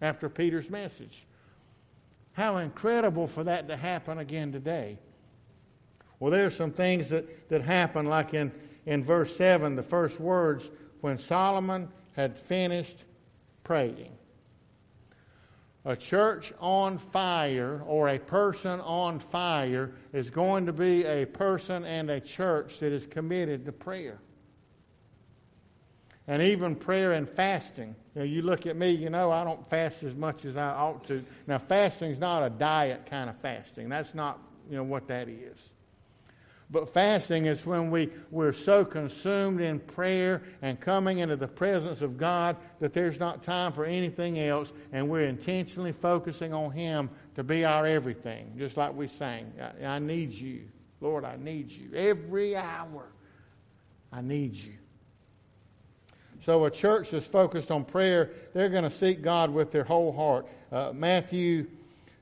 after 0.01 0.29
Peter's 0.29 0.69
message. 0.69 1.25
How 2.33 2.57
incredible 2.57 3.27
for 3.27 3.43
that 3.43 3.67
to 3.67 3.77
happen 3.77 4.17
again 4.17 4.51
today. 4.51 4.97
Well, 6.19 6.31
there 6.31 6.45
are 6.45 6.51
some 6.51 6.71
things 6.71 7.09
that, 7.09 7.49
that 7.49 7.61
happen, 7.61 8.05
like 8.05 8.33
in, 8.33 8.51
in 8.85 9.03
verse 9.03 9.35
7, 9.35 9.75
the 9.75 9.83
first 9.83 10.19
words, 10.19 10.71
when 11.01 11.17
Solomon 11.17 11.89
had 12.13 12.37
finished 12.37 13.03
praying. 13.63 14.11
A 15.83 15.95
church 15.95 16.53
on 16.59 16.99
fire 16.99 17.81
or 17.87 18.09
a 18.09 18.19
person 18.19 18.79
on 18.81 19.19
fire 19.19 19.91
is 20.13 20.29
going 20.29 20.67
to 20.67 20.73
be 20.73 21.03
a 21.05 21.25
person 21.25 21.85
and 21.85 22.11
a 22.11 22.19
church 22.19 22.77
that 22.79 22.91
is 22.91 23.07
committed 23.07 23.65
to 23.65 23.71
prayer. 23.71 24.19
and 26.27 26.41
even 26.41 26.75
prayer 26.75 27.13
and 27.13 27.27
fasting. 27.27 27.95
You, 28.15 28.23
you 28.23 28.41
look 28.41 28.65
at 28.65 28.75
me, 28.75 28.91
you 28.91 29.09
know, 29.09 29.31
I 29.31 29.43
don't 29.43 29.67
fast 29.69 30.03
as 30.03 30.15
much 30.15 30.45
as 30.45 30.57
I 30.57 30.69
ought 30.69 31.03
to. 31.05 31.23
Now, 31.47 31.57
fasting's 31.57 32.19
not 32.19 32.43
a 32.43 32.49
diet 32.49 33.05
kind 33.09 33.29
of 33.29 33.37
fasting. 33.37 33.89
That's 33.89 34.13
not, 34.13 34.39
you 34.69 34.77
know, 34.77 34.83
what 34.83 35.07
that 35.07 35.29
is. 35.29 35.69
But 36.71 36.93
fasting 36.93 37.47
is 37.47 37.65
when 37.65 37.91
we, 37.91 38.09
we're 38.31 38.53
so 38.53 38.85
consumed 38.85 39.59
in 39.59 39.79
prayer 39.81 40.41
and 40.61 40.79
coming 40.79 41.19
into 41.19 41.35
the 41.35 41.47
presence 41.47 42.01
of 42.01 42.17
God 42.17 42.55
that 42.79 42.93
there's 42.93 43.19
not 43.19 43.43
time 43.43 43.73
for 43.73 43.83
anything 43.83 44.39
else, 44.39 44.71
and 44.93 45.09
we're 45.09 45.25
intentionally 45.25 45.91
focusing 45.91 46.53
on 46.53 46.71
Him 46.71 47.09
to 47.35 47.43
be 47.43 47.65
our 47.65 47.85
everything, 47.85 48.53
just 48.57 48.77
like 48.77 48.93
we 48.95 49.07
sang. 49.07 49.51
I, 49.61 49.85
I 49.85 49.99
need 49.99 50.31
you. 50.31 50.61
Lord, 51.01 51.25
I 51.25 51.35
need 51.35 51.69
you. 51.71 51.93
Every 51.93 52.55
hour, 52.55 53.07
I 54.13 54.21
need 54.21 54.55
you. 54.55 54.73
So, 56.43 56.65
a 56.65 56.71
church 56.71 57.11
that's 57.11 57.25
focused 57.25 57.69
on 57.69 57.85
prayer, 57.85 58.31
they're 58.53 58.69
going 58.69 58.83
to 58.83 58.89
seek 58.89 59.21
God 59.21 59.51
with 59.51 59.71
their 59.71 59.83
whole 59.83 60.11
heart. 60.11 60.47
Uh, 60.71 60.91
Matthew 60.93 61.67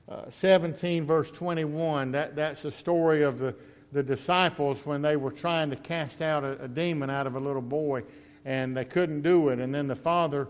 uh, 0.08 0.24
17, 0.30 1.06
verse 1.06 1.30
21, 1.30 2.12
that, 2.12 2.36
that's 2.36 2.62
the 2.62 2.70
story 2.70 3.22
of 3.22 3.38
the, 3.38 3.54
the 3.92 4.02
disciples 4.02 4.84
when 4.84 5.00
they 5.00 5.16
were 5.16 5.30
trying 5.30 5.70
to 5.70 5.76
cast 5.76 6.20
out 6.20 6.44
a, 6.44 6.64
a 6.64 6.68
demon 6.68 7.08
out 7.08 7.26
of 7.26 7.34
a 7.34 7.40
little 7.40 7.62
boy, 7.62 8.02
and 8.44 8.76
they 8.76 8.84
couldn't 8.84 9.22
do 9.22 9.48
it. 9.48 9.58
And 9.58 9.74
then 9.74 9.86
the 9.86 9.96
Father 9.96 10.48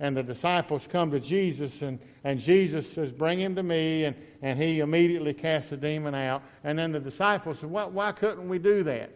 and 0.00 0.16
the 0.16 0.22
disciples 0.22 0.88
come 0.90 1.12
to 1.12 1.20
Jesus, 1.20 1.82
and, 1.82 2.00
and 2.24 2.40
Jesus 2.40 2.90
says, 2.92 3.12
Bring 3.12 3.38
him 3.38 3.54
to 3.54 3.62
me. 3.62 4.04
And, 4.04 4.16
and 4.42 4.60
he 4.60 4.80
immediately 4.80 5.32
casts 5.32 5.70
the 5.70 5.76
demon 5.76 6.16
out. 6.16 6.42
And 6.64 6.76
then 6.76 6.90
the 6.90 6.98
disciples 6.98 7.60
said, 7.60 7.70
Why, 7.70 7.84
why 7.84 8.10
couldn't 8.10 8.48
we 8.48 8.58
do 8.58 8.82
that? 8.82 9.10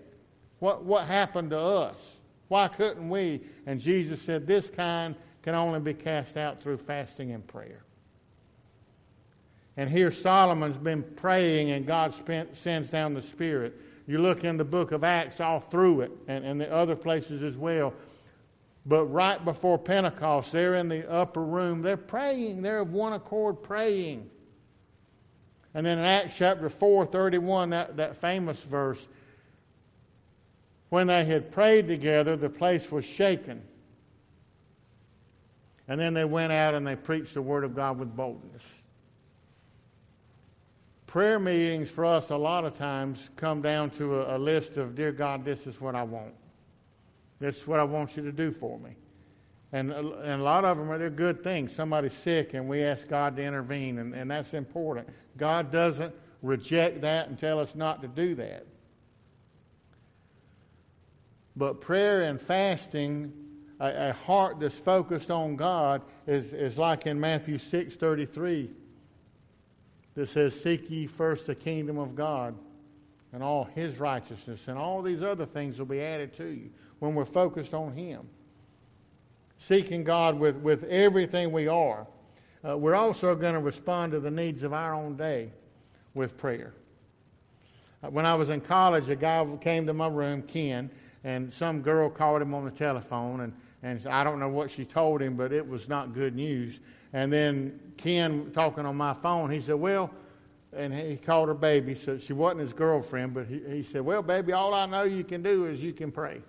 What, 0.61 0.85
what 0.85 1.07
happened 1.07 1.51
to 1.51 1.59
us? 1.59 2.16
Why 2.49 2.69
couldn't 2.69 3.09
we? 3.09 3.41
And 3.67 3.81
Jesus 3.81 4.23
said, 4.23 4.47
This 4.47 4.71
kind 4.71 5.15
can 5.43 5.55
only 5.55 5.81
be 5.81 5.95
cast 5.95 6.37
out 6.37 6.61
through 6.61 6.79
fasting 6.79 7.33
and 7.33 7.47
prayer. 7.47 7.83
And 9.77 9.91
here 9.91 10.11
Solomon's 10.11 10.77
been 10.77 11.03
praying, 11.03 11.71
and 11.71 11.87
God 11.87 12.15
spent, 12.15 12.57
sends 12.57 12.89
down 12.89 13.15
the 13.15 13.23
Spirit. 13.23 13.75
You 14.07 14.19
look 14.19 14.45
in 14.45 14.57
the 14.57 14.65
book 14.65 14.93
of 14.93 15.05
Acts 15.05 15.41
all 15.41 15.61
through 15.61 16.03
it, 16.03 16.13
and, 16.29 16.45
and 16.45 16.61
the 16.61 16.73
other 16.73 16.97
places 16.97 17.43
as 17.43 17.57
well. 17.57 17.93
But 18.87 19.05
right 19.07 19.45
before 19.45 19.79
Pentecost, 19.79 20.53
they're 20.53 20.77
in 20.77 20.89
the 20.89 21.11
upper 21.11 21.43
room. 21.43 21.83
They're 21.83 21.97
praying. 21.97 22.63
They're 22.63 22.81
of 22.81 22.93
one 22.93 23.13
accord 23.13 23.63
praying. 23.63 24.31
And 25.75 25.85
then 25.85 25.99
in 25.99 26.05
Acts 26.05 26.35
chapter 26.37 26.71
4, 26.71 27.05
31, 27.05 27.71
that, 27.71 27.97
that 27.97 28.17
famous 28.17 28.59
verse, 28.63 29.07
when 30.89 31.09
they 31.09 31.25
had 31.25 31.51
prayed 31.51 31.89
together, 31.89 32.37
the 32.37 32.49
place 32.49 32.91
was 32.91 33.05
shaken. 33.05 33.63
And 35.89 36.01
then 36.01 36.15
they 36.15 36.25
went 36.25 36.53
out 36.53 36.75
and 36.75 36.87
they 36.87 36.97
preached 36.97 37.35
the 37.35 37.43
Word 37.43 37.65
of 37.65 37.75
God 37.75 37.99
with 37.99 38.15
boldness. 38.17 38.63
Prayer 41.07 41.39
meetings 41.39 41.89
for 41.89 42.05
us, 42.05 42.31
a 42.31 42.37
lot 42.37 42.65
of 42.65 42.77
times, 42.77 43.31
come 43.37 43.63
down 43.63 43.91
to 43.91 44.21
a, 44.21 44.37
a 44.37 44.39
list 44.39 44.77
of, 44.77 44.95
Dear 44.95 45.13
God, 45.13 45.45
this 45.45 45.67
is 45.67 45.81
what 45.81 45.95
I 45.95 46.03
want. 46.03 46.35
This 47.39 47.59
is 47.59 47.67
what 47.67 47.81
I 47.81 47.85
want 47.85 48.17
you 48.17 48.23
to 48.25 48.33
do 48.33 48.51
for 48.51 48.79
me. 48.79 48.91
And, 49.73 49.93
and 49.93 50.41
a 50.41 50.45
lot 50.45 50.65
of 50.65 50.79
them 50.79 50.91
are 50.91 50.99
they're 50.99 51.11
good 51.11 51.43
things. 51.43 51.75
Somebody's 51.75 52.13
sick, 52.13 52.55
and 52.55 52.69
we 52.69 52.83
ask 52.83 53.09
God 53.09 53.37
to 53.37 53.43
intervene, 53.43 53.99
and, 53.99 54.15
and 54.15 54.31
that's 54.31 54.55
important. 54.55 55.09
God 55.37 55.71
doesn't 55.71 56.15
reject 56.43 57.01
that 57.03 57.29
and 57.29 57.39
tell 57.39 57.61
us 57.61 57.75
not 57.75 58.03
to 58.03 58.09
do 58.09 58.35
that. 58.37 58.67
But 61.57 61.81
prayer 61.81 62.23
and 62.23 62.41
fasting, 62.41 63.33
a, 63.81 64.11
a 64.11 64.13
heart 64.13 64.61
that's 64.61 64.79
focused 64.79 65.31
on 65.31 65.57
God, 65.57 66.03
is, 66.27 66.53
is 66.53 66.77
like 66.77 67.07
in 67.07 67.19
Matthew 67.19 67.59
6 67.59 67.95
33 67.97 68.71
that 70.15 70.29
says, 70.29 70.59
Seek 70.61 70.91
ye 70.91 71.07
first 71.07 71.47
the 71.47 71.55
kingdom 71.55 71.99
of 71.99 72.15
God 72.15 72.55
and 73.33 73.43
all 73.43 73.65
his 73.65 73.99
righteousness, 73.99 74.69
and 74.69 74.79
all 74.79 75.03
these 75.03 75.23
other 75.23 75.47
things 75.47 75.79
will 75.79 75.87
be 75.87 76.01
added 76.01 76.35
to 76.35 76.47
you 76.47 76.71
when 76.99 77.15
we're 77.15 77.25
focused 77.25 77.75
on 77.75 77.93
him. 77.93 78.27
Seeking 79.59 80.05
God 80.05 80.39
with, 80.39 80.57
with 80.57 80.85
everything 80.85 81.53
we 81.53 81.69
are. 81.69 82.07
Uh, 82.67 82.77
we're 82.77 82.95
also 82.95 83.35
going 83.35 83.55
to 83.55 83.61
respond 83.61 84.13
to 84.13 84.21
the 84.21 84.31
needs 84.31 84.63
of 84.63 84.73
our 84.73 84.95
own 84.95 85.17
day 85.17 85.51
with 86.15 86.37
prayer. 86.37 86.73
Uh, 88.03 88.11
when 88.11 88.27
I 88.27 88.35
was 88.35 88.49
in 88.49 88.61
college, 88.61 89.09
a 89.09 89.17
guy 89.17 89.47
came 89.61 89.87
to 89.87 89.95
my 89.95 90.09
room, 90.09 90.43
Ken, 90.43 90.91
and 91.27 91.53
some 91.53 91.83
girl 91.83 92.09
called 92.09 92.41
him 92.41 92.55
on 92.55 92.65
the 92.65 92.71
telephone, 92.71 93.41
and, 93.41 93.53
and 93.83 94.07
I 94.07 94.23
don't 94.23 94.39
know 94.39 94.49
what 94.49 94.71
she 94.71 94.85
told 94.85 95.21
him, 95.21 95.35
but 95.35 95.53
it 95.53 95.69
was 95.69 95.89
not 95.89 96.15
good 96.15 96.37
news. 96.37 96.79
And 97.13 97.33
then 97.33 97.81
Ken, 97.97 98.53
talking 98.55 98.87
on 98.87 98.95
my 98.95 99.13
phone, 99.13 99.51
he 99.51 99.61
said, 99.61 99.75
Well, 99.75 100.09
and 100.73 100.95
he 100.95 101.17
called 101.17 101.49
her 101.49 101.55
baby, 101.55 101.97
so 101.97 102.17
she 102.17 102.33
wasn't 102.33 102.61
his 102.61 102.73
girlfriend, 102.73 103.35
but 103.35 103.49
he, 103.49 103.61
he 103.69 103.83
said, 103.83 104.03
Well, 104.03 104.23
baby, 104.23 104.53
all 104.53 104.73
I 104.73 104.87
know 104.87 105.03
you 105.03 105.25
can 105.25 105.43
do 105.43 105.65
is 105.65 105.83
you 105.83 105.93
can 105.93 106.13
pray. 106.13 106.41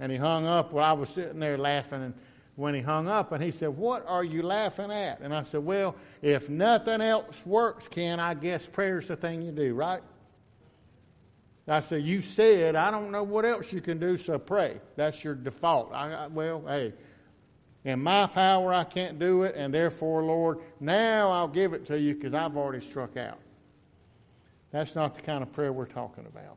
And 0.00 0.10
he 0.10 0.18
hung 0.18 0.46
up. 0.46 0.72
Well, 0.72 0.84
I 0.84 0.92
was 0.92 1.08
sitting 1.08 1.38
there 1.38 1.56
laughing, 1.56 2.02
and 2.02 2.14
when 2.56 2.74
he 2.74 2.80
hung 2.80 3.06
up, 3.06 3.30
and 3.30 3.40
he 3.40 3.52
said, 3.52 3.68
What 3.68 4.04
are 4.08 4.24
you 4.24 4.42
laughing 4.42 4.90
at? 4.90 5.20
And 5.20 5.32
I 5.32 5.42
said, 5.42 5.64
Well, 5.64 5.94
if 6.22 6.48
nothing 6.48 7.00
else 7.00 7.40
works, 7.46 7.86
Ken, 7.86 8.18
I 8.18 8.34
guess 8.34 8.66
prayer's 8.66 9.06
the 9.06 9.14
thing 9.14 9.42
you 9.42 9.52
do, 9.52 9.74
right? 9.74 10.02
I 11.68 11.80
said, 11.80 12.04
You 12.04 12.22
said, 12.22 12.76
I 12.76 12.90
don't 12.90 13.10
know 13.10 13.22
what 13.22 13.44
else 13.44 13.72
you 13.72 13.80
can 13.80 13.98
do, 13.98 14.16
so 14.16 14.38
pray. 14.38 14.80
That's 14.94 15.24
your 15.24 15.34
default. 15.34 15.92
I, 15.92 16.28
well, 16.28 16.62
hey, 16.66 16.92
in 17.84 18.02
my 18.02 18.26
power, 18.26 18.72
I 18.72 18.84
can't 18.84 19.18
do 19.18 19.42
it, 19.42 19.54
and 19.56 19.72
therefore, 19.72 20.22
Lord, 20.22 20.58
now 20.80 21.30
I'll 21.30 21.48
give 21.48 21.72
it 21.72 21.86
to 21.86 21.98
you 21.98 22.14
because 22.14 22.34
I've 22.34 22.56
already 22.56 22.84
struck 22.84 23.16
out. 23.16 23.38
That's 24.70 24.94
not 24.94 25.14
the 25.14 25.22
kind 25.22 25.42
of 25.42 25.52
prayer 25.52 25.72
we're 25.72 25.86
talking 25.86 26.26
about. 26.26 26.56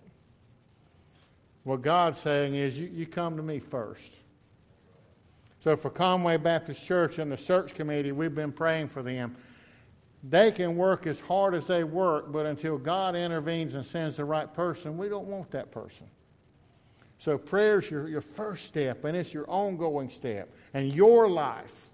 What 1.64 1.82
God's 1.82 2.20
saying 2.20 2.56
is, 2.56 2.78
you, 2.78 2.88
you 2.88 3.06
come 3.06 3.38
to 3.38 3.44
me 3.44 3.60
first. 3.60 4.12
So, 5.62 5.76
for 5.76 5.90
Conway 5.90 6.38
Baptist 6.38 6.84
Church 6.84 7.20
and 7.20 7.32
the 7.32 7.38
search 7.38 7.74
committee, 7.74 8.12
we've 8.12 8.34
been 8.34 8.52
praying 8.52 8.88
for 8.88 9.04
them 9.04 9.36
they 10.24 10.52
can 10.52 10.76
work 10.76 11.08
as 11.08 11.20
hard 11.20 11.54
as 11.54 11.68
they 11.68 11.84
work, 11.84 12.32
but 12.32 12.46
until 12.46 12.78
God 12.78 13.16
intervenes 13.16 13.74
and 13.74 13.86
sends 13.86 14.18
the 14.18 14.26
right 14.26 14.54
person, 14.54 14.98
we 14.98 15.08
don't 15.08 15.28
want 15.28 15.50
that 15.52 15.72
person. 15.72 16.08
So 17.20 17.38
prayer 17.38 17.80
is 17.80 17.90
your, 17.90 18.08
your 18.08 18.22
first 18.22 18.66
step, 18.66 19.06
and 19.06 19.16
it's 19.16 19.34
your 19.34 19.50
ongoing 19.50 20.10
step. 20.10 20.50
And 20.74 20.94
your 20.94 21.30
life. 21.30 21.90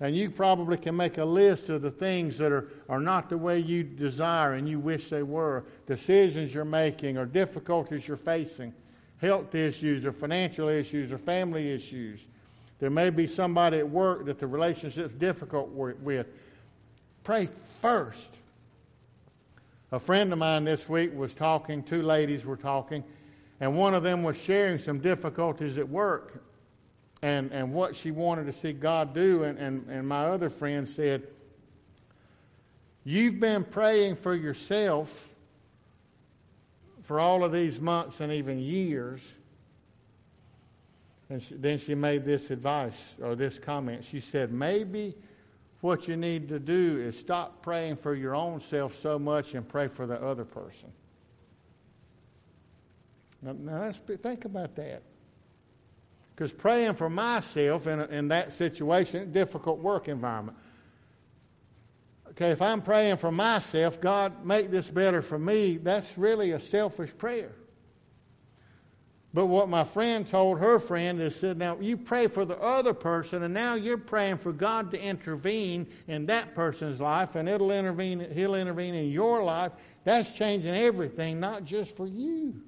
And 0.00 0.16
you 0.16 0.30
probably 0.30 0.78
can 0.78 0.96
make 0.96 1.18
a 1.18 1.24
list 1.24 1.68
of 1.68 1.82
the 1.82 1.90
things 1.90 2.38
that 2.38 2.50
are, 2.50 2.68
are 2.88 3.00
not 3.00 3.28
the 3.28 3.36
way 3.36 3.58
you 3.58 3.84
desire 3.84 4.54
and 4.54 4.66
you 4.68 4.80
wish 4.80 5.10
they 5.10 5.22
were. 5.22 5.64
Decisions 5.86 6.54
you're 6.54 6.64
making 6.64 7.18
or 7.18 7.26
difficulties 7.26 8.08
you're 8.08 8.16
facing, 8.16 8.72
health 9.18 9.54
issues 9.54 10.06
or 10.06 10.12
financial 10.12 10.68
issues 10.68 11.12
or 11.12 11.18
family 11.18 11.70
issues. 11.70 12.26
There 12.78 12.88
may 12.88 13.10
be 13.10 13.26
somebody 13.26 13.78
at 13.78 13.88
work 13.88 14.24
that 14.24 14.38
the 14.38 14.46
relationship's 14.46 15.14
difficult 15.14 15.68
with. 15.68 16.26
Pray 17.24 17.48
first. 17.82 18.36
A 19.92 19.98
friend 19.98 20.32
of 20.32 20.38
mine 20.38 20.64
this 20.64 20.88
week 20.88 21.14
was 21.14 21.34
talking, 21.34 21.82
two 21.82 22.02
ladies 22.02 22.44
were 22.44 22.56
talking, 22.56 23.02
and 23.60 23.76
one 23.76 23.94
of 23.94 24.02
them 24.02 24.22
was 24.22 24.36
sharing 24.36 24.78
some 24.78 25.00
difficulties 25.00 25.78
at 25.78 25.88
work 25.88 26.42
and, 27.22 27.50
and 27.52 27.72
what 27.72 27.94
she 27.94 28.10
wanted 28.10 28.46
to 28.46 28.52
see 28.52 28.72
God 28.72 29.14
do. 29.14 29.42
And, 29.42 29.58
and, 29.58 29.86
and 29.88 30.08
my 30.08 30.26
other 30.26 30.48
friend 30.48 30.88
said, 30.88 31.26
You've 33.04 33.40
been 33.40 33.64
praying 33.64 34.16
for 34.16 34.34
yourself 34.34 35.28
for 37.02 37.18
all 37.18 37.44
of 37.44 37.52
these 37.52 37.80
months 37.80 38.20
and 38.20 38.32
even 38.32 38.58
years. 38.58 39.20
And 41.28 41.42
she, 41.42 41.54
then 41.54 41.78
she 41.78 41.94
made 41.94 42.24
this 42.24 42.50
advice 42.50 42.98
or 43.22 43.34
this 43.34 43.58
comment. 43.58 44.04
She 44.04 44.20
said, 44.20 44.52
Maybe 44.52 45.14
what 45.80 46.06
you 46.06 46.16
need 46.16 46.48
to 46.48 46.58
do 46.58 46.98
is 46.98 47.18
stop 47.18 47.62
praying 47.62 47.96
for 47.96 48.14
your 48.14 48.34
own 48.34 48.60
self 48.60 48.98
so 49.00 49.18
much 49.18 49.54
and 49.54 49.66
pray 49.66 49.88
for 49.88 50.06
the 50.06 50.20
other 50.22 50.44
person. 50.44 50.92
Now, 53.42 53.52
now 53.52 53.92
think 54.22 54.44
about 54.44 54.74
that. 54.76 55.02
Because 56.34 56.52
praying 56.52 56.94
for 56.94 57.08
myself 57.10 57.86
in, 57.86 58.00
in 58.00 58.28
that 58.28 58.52
situation, 58.52 59.32
difficult 59.32 59.78
work 59.78 60.08
environment. 60.08 60.56
Okay, 62.30 62.50
if 62.50 62.62
I'm 62.62 62.80
praying 62.80 63.16
for 63.16 63.30
myself, 63.30 64.00
God, 64.00 64.44
make 64.44 64.70
this 64.70 64.88
better 64.88 65.20
for 65.20 65.38
me, 65.38 65.78
that's 65.78 66.16
really 66.16 66.52
a 66.52 66.60
selfish 66.60 67.10
prayer. 67.16 67.52
But 69.32 69.46
what 69.46 69.68
my 69.68 69.84
friend 69.84 70.26
told 70.26 70.58
her 70.58 70.80
friend 70.80 71.20
is 71.20 71.36
said, 71.36 71.56
now 71.56 71.78
you 71.80 71.96
pray 71.96 72.26
for 72.26 72.44
the 72.44 72.58
other 72.58 72.92
person, 72.92 73.44
and 73.44 73.54
now 73.54 73.74
you're 73.74 73.96
praying 73.96 74.38
for 74.38 74.52
God 74.52 74.90
to 74.90 75.00
intervene 75.00 75.86
in 76.08 76.26
that 76.26 76.54
person's 76.56 77.00
life, 77.00 77.36
and 77.36 77.48
it'll 77.48 77.70
intervene, 77.70 78.28
he'll 78.32 78.56
intervene 78.56 78.94
in 78.94 79.10
your 79.10 79.44
life. 79.44 79.70
That's 80.02 80.30
changing 80.30 80.74
everything, 80.74 81.38
not 81.38 81.64
just 81.64 81.96
for 81.96 82.08
you. 82.08 82.60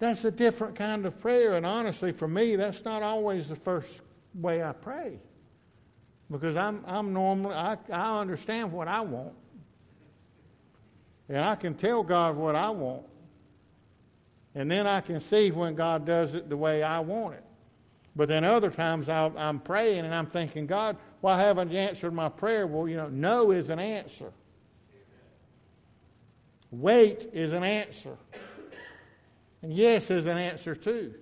That's 0.00 0.24
a 0.24 0.30
different 0.30 0.74
kind 0.74 1.06
of 1.06 1.20
prayer. 1.20 1.54
And 1.54 1.64
honestly, 1.64 2.10
for 2.10 2.26
me, 2.26 2.56
that's 2.56 2.84
not 2.84 3.02
always 3.02 3.48
the 3.48 3.56
first 3.56 4.00
way 4.34 4.60
I 4.62 4.72
pray. 4.72 5.20
Because 6.30 6.56
I'm, 6.56 6.82
I'm 6.84 7.12
normally, 7.12 7.54
I, 7.54 7.76
I 7.92 8.20
understand 8.20 8.72
what 8.72 8.88
I 8.88 9.02
want. 9.02 9.34
And 11.28 11.38
I 11.38 11.54
can 11.54 11.74
tell 11.74 12.02
God 12.02 12.36
what 12.36 12.56
I 12.56 12.70
want. 12.70 13.04
And 14.54 14.70
then 14.70 14.86
I 14.86 15.00
can 15.00 15.20
see 15.20 15.50
when 15.50 15.74
God 15.74 16.06
does 16.06 16.34
it 16.34 16.48
the 16.48 16.56
way 16.56 16.82
I 16.82 17.00
want 17.00 17.34
it. 17.34 17.44
But 18.16 18.28
then 18.28 18.44
other 18.44 18.70
times 18.70 19.08
i 19.08 19.30
am 19.36 19.58
praying 19.58 20.04
and 20.04 20.14
I'm 20.14 20.26
thinking, 20.26 20.66
God, 20.66 20.96
why 21.20 21.40
haven't 21.40 21.72
you 21.72 21.78
answered 21.78 22.12
my 22.12 22.28
prayer? 22.28 22.66
Well, 22.66 22.86
you 22.86 22.96
know, 22.96 23.08
no 23.08 23.50
is 23.50 23.70
an 23.70 23.80
answer. 23.80 24.32
Wait 26.70 27.28
is 27.32 27.52
an 27.52 27.64
answer. 27.64 28.16
And 29.62 29.72
yes 29.72 30.10
is 30.10 30.26
an 30.26 30.38
answer 30.38 30.76
too. 30.76 31.14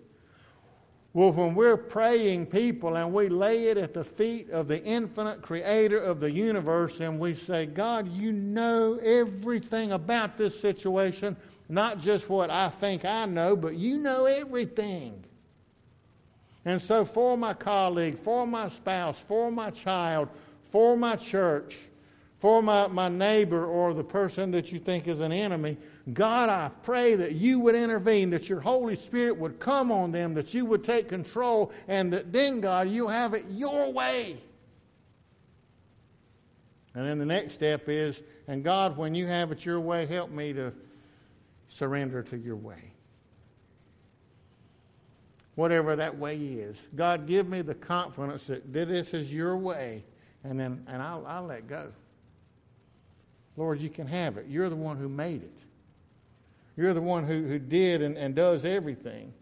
Well, 1.14 1.31
when 1.31 1.55
we're 1.55 1.77
praying 1.77 2.47
people 2.47 2.97
and 2.97 3.12
we 3.12 3.29
lay 3.29 3.66
it 3.66 3.77
at 3.77 3.92
the 3.92 4.03
feet 4.03 4.49
of 4.49 4.66
the 4.66 4.83
infinite 4.83 5.42
creator 5.42 6.03
of 6.03 6.21
the 6.21 6.31
universe 6.31 7.01
and 7.01 7.21
we 7.21 7.35
say, 7.35 7.66
God, 7.66 8.09
you 8.09 8.33
know 8.33 8.95
everything 8.97 9.92
about 9.92 10.38
this 10.38 10.59
situation, 10.59 11.37
not 11.68 12.01
just 12.01 12.29
what 12.29 12.51
I 12.51 12.68
think 12.68 13.05
I 13.05 13.25
know, 13.25 13.57
but 13.57 13.75
you 13.75 13.96
know 13.96 14.27
everything. 14.27 15.25
And 16.64 16.81
so, 16.81 17.05
for 17.05 17.37
my 17.37 17.55
colleague, 17.55 18.18
for 18.18 18.46
my 18.46 18.68
spouse, 18.68 19.18
for 19.18 19.51
my 19.51 19.70
child, 19.70 20.29
for 20.70 20.96
my 20.96 21.16
church, 21.16 21.77
for 22.38 22.62
my, 22.62 22.87
my 22.87 23.09
neighbor 23.09 23.66
or 23.66 23.94
the 23.94 24.05
person 24.05 24.51
that 24.53 24.72
you 24.72 24.79
think 24.79 25.09
is 25.09 25.20
an 25.20 25.33
enemy, 25.33 25.77
God, 26.12 26.48
I 26.48 26.70
pray 26.83 27.14
that 27.14 27.37
you 27.37 27.61
would 27.61 27.75
intervene, 27.75 28.31
that 28.31 28.48
your 28.48 28.61
Holy 28.61 28.96
Spirit 28.96 29.37
would 29.37 29.61
come 29.61 29.92
on 29.92 30.11
them, 30.11 30.35
that 30.35 30.53
you 30.53 30.64
would 30.64 30.83
take 30.83 31.09
control, 31.09 31.72
and 31.87 32.12
that 32.12 32.33
then, 32.33 32.61
God, 32.61 32.88
you 32.88 33.07
have 33.09 33.35
it 33.35 33.44
your 33.48 33.92
way. 33.92 34.37
And 36.94 37.07
then 37.07 37.18
the 37.18 37.25
next 37.25 37.55
step 37.55 37.88
is, 37.88 38.20
and 38.48 38.62
God, 38.62 38.96
when 38.96 39.14
you 39.14 39.27
have 39.27 39.53
it 39.53 39.64
your 39.64 39.81
way, 39.81 40.07
help 40.07 40.31
me 40.31 40.53
to 40.53 40.72
surrender 41.72 42.22
to 42.22 42.37
your 42.37 42.56
way. 42.56 42.92
Whatever 45.54 45.96
that 45.96 46.18
way 46.18 46.37
is. 46.37 46.76
God, 46.94 47.26
give 47.26 47.48
me 47.48 47.62
the 47.62 47.74
confidence 47.74 48.46
that 48.46 48.72
this 48.72 49.12
is 49.12 49.32
your 49.32 49.56
way, 49.56 50.04
and 50.44 50.58
then 50.58 50.85
and 50.87 51.02
I'll, 51.02 51.26
I'll 51.26 51.46
let 51.46 51.68
go. 51.68 51.88
Lord, 53.56 53.80
you 53.80 53.90
can 53.90 54.06
have 54.06 54.38
it. 54.38 54.46
You're 54.48 54.68
the 54.68 54.76
one 54.76 54.96
who 54.96 55.08
made 55.08 55.42
it. 55.42 55.52
You're 56.76 56.94
the 56.94 57.02
one 57.02 57.26
who, 57.26 57.46
who 57.46 57.58
did 57.58 58.00
and, 58.00 58.16
and 58.16 58.35
does 58.35 58.64
everything. 58.64 59.32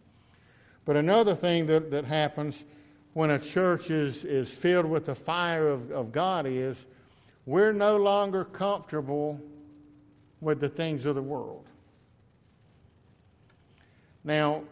But 0.84 0.96
another 0.96 1.36
thing 1.36 1.66
that, 1.66 1.92
that 1.92 2.04
happens 2.04 2.64
when 3.12 3.30
a 3.30 3.38
church 3.38 3.90
is, 3.90 4.24
is 4.24 4.48
filled 4.48 4.86
with 4.86 5.06
the 5.06 5.14
fire 5.14 5.68
of, 5.68 5.92
of 5.92 6.10
God 6.10 6.46
is 6.46 6.76
we're 7.46 7.72
no 7.72 7.96
longer 7.96 8.44
comfortable 8.44 9.40
with 10.40 10.60
the 10.60 10.68
things 10.68 11.06
of 11.06 11.14
the 11.14 11.22
world. 11.22 11.66
Now, 14.24 14.62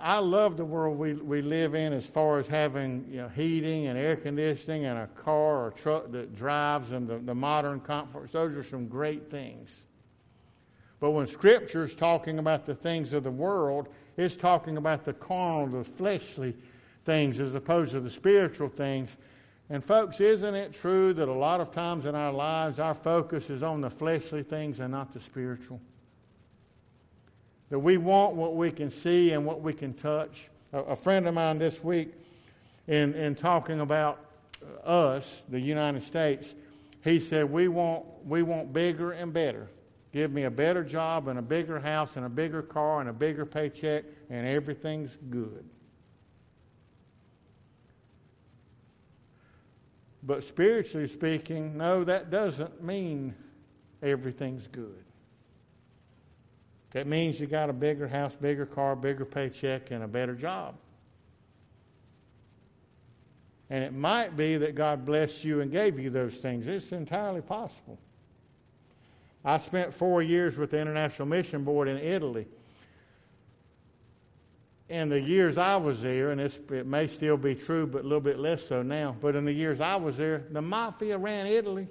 I, 0.00 0.18
love 0.18 0.56
the 0.56 0.64
world 0.64 0.98
we, 0.98 1.14
we 1.14 1.40
live 1.40 1.74
in 1.74 1.92
as 1.92 2.04
far 2.04 2.38
as 2.40 2.48
having 2.48 3.06
you 3.08 3.18
know, 3.18 3.28
heating 3.28 3.86
and 3.86 3.96
air 3.96 4.16
conditioning 4.16 4.86
and 4.86 4.98
a 4.98 5.06
car 5.06 5.66
or 5.66 5.70
truck 5.70 6.10
that 6.10 6.34
drives 6.34 6.90
and 6.90 7.06
the, 7.06 7.18
the 7.18 7.34
modern 7.34 7.78
comforts. 7.78 8.32
Those 8.32 8.56
are 8.56 8.64
some 8.64 8.88
great 8.88 9.30
things. 9.30 9.70
But 11.00 11.12
when 11.12 11.28
Scripture 11.28 11.84
is 11.84 11.94
talking 11.94 12.40
about 12.40 12.66
the 12.66 12.74
things 12.74 13.12
of 13.12 13.22
the 13.22 13.30
world, 13.30 13.88
it's 14.16 14.34
talking 14.34 14.78
about 14.78 15.04
the 15.04 15.12
carnal, 15.12 15.68
the 15.68 15.84
fleshly 15.84 16.56
things 17.04 17.38
as 17.38 17.54
opposed 17.54 17.92
to 17.92 18.00
the 18.00 18.10
spiritual 18.10 18.68
things. 18.68 19.16
And, 19.70 19.84
folks, 19.84 20.20
isn't 20.20 20.54
it 20.54 20.72
true 20.72 21.12
that 21.12 21.28
a 21.28 21.32
lot 21.32 21.60
of 21.60 21.70
times 21.70 22.06
in 22.06 22.16
our 22.16 22.32
lives 22.32 22.80
our 22.80 22.94
focus 22.94 23.48
is 23.48 23.62
on 23.62 23.80
the 23.80 23.90
fleshly 23.90 24.42
things 24.42 24.80
and 24.80 24.90
not 24.90 25.12
the 25.12 25.20
spiritual? 25.20 25.80
That 27.70 27.78
we 27.78 27.96
want 27.96 28.34
what 28.34 28.56
we 28.56 28.70
can 28.70 28.90
see 28.90 29.32
and 29.32 29.44
what 29.44 29.60
we 29.60 29.72
can 29.72 29.94
touch. 29.94 30.48
A, 30.72 30.78
a 30.78 30.96
friend 30.96 31.26
of 31.28 31.34
mine 31.34 31.58
this 31.58 31.82
week, 31.84 32.12
in, 32.86 33.14
in 33.14 33.34
talking 33.34 33.80
about 33.80 34.24
us, 34.84 35.42
the 35.50 35.60
United 35.60 36.02
States, 36.02 36.54
he 37.04 37.20
said, 37.20 37.50
we 37.50 37.68
want, 37.68 38.04
we 38.26 38.42
want 38.42 38.72
bigger 38.72 39.12
and 39.12 39.32
better. 39.32 39.68
Give 40.12 40.32
me 40.32 40.44
a 40.44 40.50
better 40.50 40.82
job 40.82 41.28
and 41.28 41.38
a 41.38 41.42
bigger 41.42 41.78
house 41.78 42.16
and 42.16 42.24
a 42.24 42.30
bigger 42.30 42.62
car 42.62 43.00
and 43.00 43.10
a 43.10 43.12
bigger 43.12 43.44
paycheck, 43.44 44.04
and 44.30 44.46
everything's 44.46 45.16
good. 45.28 45.64
But 50.22 50.42
spiritually 50.42 51.08
speaking, 51.08 51.76
no, 51.76 52.04
that 52.04 52.30
doesn't 52.30 52.82
mean 52.82 53.34
everything's 54.02 54.66
good. 54.66 55.04
That 56.92 57.06
means 57.06 57.38
you 57.38 57.46
got 57.46 57.68
a 57.68 57.72
bigger 57.72 58.08
house, 58.08 58.34
bigger 58.34 58.64
car, 58.64 58.96
bigger 58.96 59.24
paycheck, 59.24 59.90
and 59.90 60.02
a 60.02 60.08
better 60.08 60.34
job. 60.34 60.74
And 63.70 63.84
it 63.84 63.92
might 63.92 64.36
be 64.36 64.56
that 64.56 64.74
God 64.74 65.04
blessed 65.04 65.44
you 65.44 65.60
and 65.60 65.70
gave 65.70 65.98
you 65.98 66.08
those 66.08 66.36
things. 66.36 66.66
It's 66.66 66.92
entirely 66.92 67.42
possible. 67.42 67.98
I 69.44 69.58
spent 69.58 69.92
four 69.92 70.22
years 70.22 70.56
with 70.56 70.70
the 70.70 70.80
International 70.80 71.28
Mission 71.28 71.64
Board 71.64 71.88
in 71.88 71.98
Italy. 71.98 72.46
In 74.88 75.10
the 75.10 75.20
years 75.20 75.58
I 75.58 75.76
was 75.76 76.00
there, 76.00 76.30
and 76.30 76.40
it 76.40 76.86
may 76.86 77.06
still 77.06 77.36
be 77.36 77.54
true, 77.54 77.86
but 77.86 78.00
a 78.00 78.04
little 78.04 78.20
bit 78.20 78.38
less 78.38 78.66
so 78.66 78.82
now, 78.82 79.14
but 79.20 79.36
in 79.36 79.44
the 79.44 79.52
years 79.52 79.82
I 79.82 79.96
was 79.96 80.16
there, 80.16 80.44
the 80.50 80.62
mafia 80.62 81.18
ran 81.18 81.46
Italy. 81.46 81.88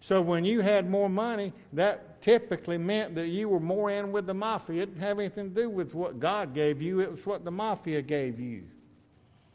So 0.00 0.22
when 0.22 0.46
you 0.46 0.60
had 0.62 0.88
more 0.88 1.10
money, 1.10 1.52
that 1.74 2.11
typically 2.22 2.78
meant 2.78 3.14
that 3.16 3.28
you 3.28 3.48
were 3.48 3.60
more 3.60 3.90
in 3.90 4.12
with 4.12 4.26
the 4.26 4.34
mafia. 4.34 4.82
It 4.82 4.86
didn't 4.86 5.02
have 5.02 5.18
anything 5.18 5.54
to 5.54 5.62
do 5.62 5.68
with 5.68 5.94
what 5.94 6.18
God 6.18 6.54
gave 6.54 6.80
you, 6.80 7.00
it 7.00 7.10
was 7.10 7.26
what 7.26 7.44
the 7.44 7.50
mafia 7.50 8.00
gave 8.00 8.40
you. 8.40 8.62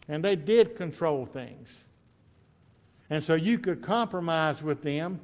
And 0.08 0.24
they 0.24 0.36
did 0.36 0.76
control 0.76 1.26
things. 1.26 1.70
And 3.10 3.24
so 3.24 3.36
you 3.36 3.58
could 3.58 3.82
compromise 3.82 4.62
with 4.62 4.84
them 4.84 5.20